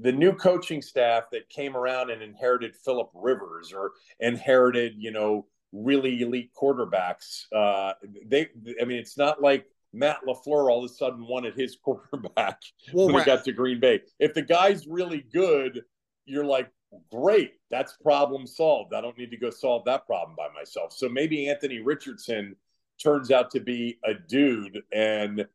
[0.00, 5.46] the new coaching staff that came around and inherited Philip Rivers or inherited you know
[5.72, 7.44] really elite quarterbacks.
[7.54, 7.94] Uh,
[8.26, 8.48] they
[8.80, 12.60] I mean it's not like Matt LaFleur all of a sudden wanted his quarterback
[12.92, 13.24] well, when right.
[13.24, 14.00] he got to Green Bay.
[14.18, 15.82] If the guy's really good,
[16.26, 16.70] you're like,
[17.10, 18.94] great, that's problem solved.
[18.94, 20.92] I don't need to go solve that problem by myself.
[20.92, 22.56] So maybe Anthony Richardson
[23.02, 25.46] turns out to be a dude and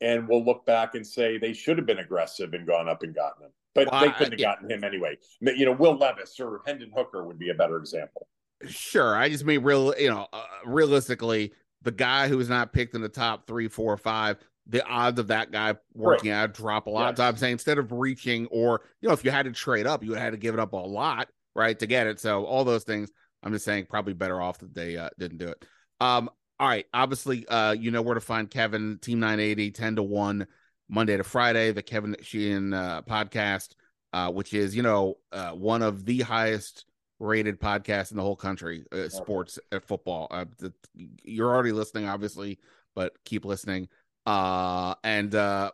[0.00, 3.14] and we'll look back and say they should have been aggressive and gone up and
[3.14, 3.52] gotten him.
[3.74, 5.16] But well, they couldn't I, have gotten him anyway.
[5.40, 8.28] You know, Will Levis or Hendon Hooker would be a better example.
[8.66, 9.94] Sure, I just mean real.
[9.98, 11.52] You know, uh, realistically,
[11.84, 15.28] the guy who's not picked in the top three, four, or five, the odds of
[15.28, 16.38] that guy working right.
[16.38, 17.10] out drop a lot.
[17.10, 17.16] Yes.
[17.18, 20.02] So I'm saying instead of reaching, or you know, if you had to trade up,
[20.02, 22.18] you had to give it up a lot, right, to get it.
[22.18, 23.10] So all those things,
[23.42, 25.64] I'm just saying, probably better off that they uh, didn't do it.
[26.00, 30.02] Um, all right, obviously, uh, you know where to find Kevin, Team 980, 10 to
[30.02, 30.46] 1,
[30.88, 33.74] Monday to Friday, the Kevin Sheehan uh, podcast,
[34.12, 36.86] uh, which is, you know, uh, one of the highest
[37.18, 40.28] rated podcast in the whole country, uh, sports uh, football.
[40.30, 42.58] Uh, the, you're already listening, obviously,
[42.94, 43.88] but keep listening.
[44.26, 45.70] Uh, and uh,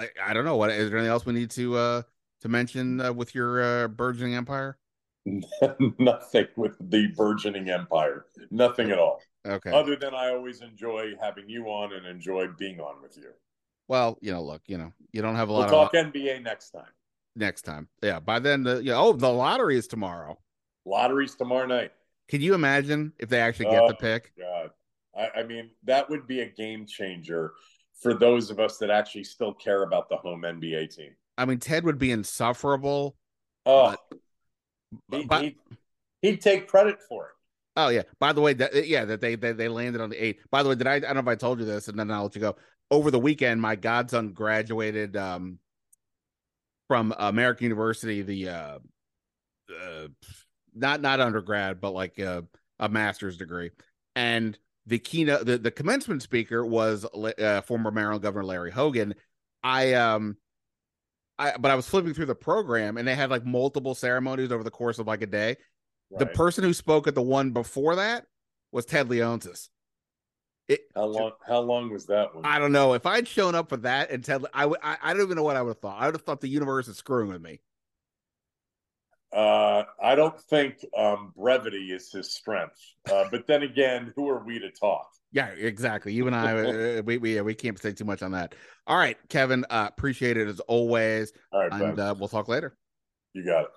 [0.00, 2.02] I, I don't know what is there anything else we need to uh
[2.42, 4.78] to mention uh, with your uh, burgeoning empire?
[5.98, 8.26] Nothing with the burgeoning empire.
[8.50, 9.22] Nothing at all.
[9.46, 9.70] Okay.
[9.70, 13.30] Other than I always enjoy having you on and enjoy being on with you.
[13.88, 15.70] Well, you know, look, you know, you don't have a lot.
[15.70, 16.12] We'll talk of...
[16.12, 16.90] NBA next time.
[17.36, 18.20] Next time, yeah.
[18.20, 18.96] By then, the yeah.
[18.96, 20.38] Oh, the lottery is tomorrow.
[20.84, 21.92] Lottery's tomorrow night.
[22.28, 24.32] Can you imagine if they actually get oh, the pick?
[24.38, 24.70] God,
[25.16, 27.52] I, I mean that would be a game changer
[28.00, 31.14] for those of us that actually still care about the home NBA team.
[31.36, 33.16] I mean, Ted would be insufferable.
[33.66, 33.96] Oh,
[35.08, 35.56] but, he, but, he'd,
[36.22, 37.30] he'd take credit for it.
[37.76, 38.02] Oh yeah.
[38.20, 40.38] By the way, that yeah, that they, they they landed on the eight.
[40.50, 40.94] By the way, did I?
[40.94, 42.56] I don't know if I told you this, and then I'll let you go.
[42.90, 45.58] Over the weekend, my godson graduated um,
[46.86, 48.78] from American University, the uh,
[49.70, 50.08] uh,
[50.74, 52.44] not not undergrad, but like a,
[52.78, 53.70] a master's degree.
[54.16, 59.14] And the keynote, the, the commencement speaker was uh, former Maryland Governor Larry Hogan.
[59.62, 60.36] I um,
[61.38, 64.62] I but I was flipping through the program, and they had like multiple ceremonies over
[64.62, 65.56] the course of like a day.
[66.10, 66.18] Right.
[66.18, 68.26] The person who spoke at the one before that
[68.72, 69.68] was Ted Leonsis.
[70.68, 71.32] It, how long?
[71.46, 72.44] How long was that one?
[72.44, 72.94] I don't know.
[72.94, 75.56] If I'd shown up for that and Ted, I, I, I don't even know what
[75.56, 76.00] I would have thought.
[76.00, 77.60] I would have thought the universe is screwing with me.
[79.34, 82.78] Uh, I don't think um, brevity is his strength.
[83.10, 85.08] Uh, but then again, who are we to talk?
[85.32, 86.12] Yeah, exactly.
[86.12, 88.54] You and I, uh, we we we can't say too much on that.
[88.86, 91.32] All right, Kevin, uh, appreciate it as always.
[91.52, 92.76] All right, and uh, we'll talk later.
[93.32, 93.70] You got it.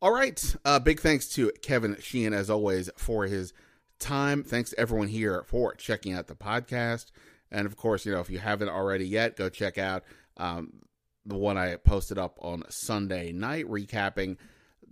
[0.00, 0.56] All right.
[0.64, 3.52] Uh, big thanks to Kevin Sheehan as always for his
[3.98, 4.44] time.
[4.44, 7.06] Thanks to everyone here for checking out the podcast.
[7.50, 10.04] And of course, you know, if you haven't already yet, go check out
[10.36, 10.72] um,
[11.26, 14.36] the one I posted up on Sunday night, recapping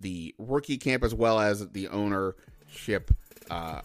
[0.01, 3.11] the rookie camp as well as the ownership
[3.51, 3.81] uh,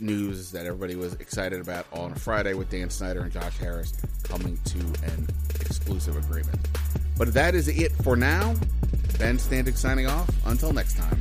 [0.00, 3.92] news that everybody was excited about on Friday with Dan Snyder and Josh Harris
[4.22, 5.28] coming to an
[5.60, 6.58] exclusive agreement.
[7.16, 8.54] But that is it for now.
[9.18, 10.30] Ben Standig signing off.
[10.46, 11.20] Until next time.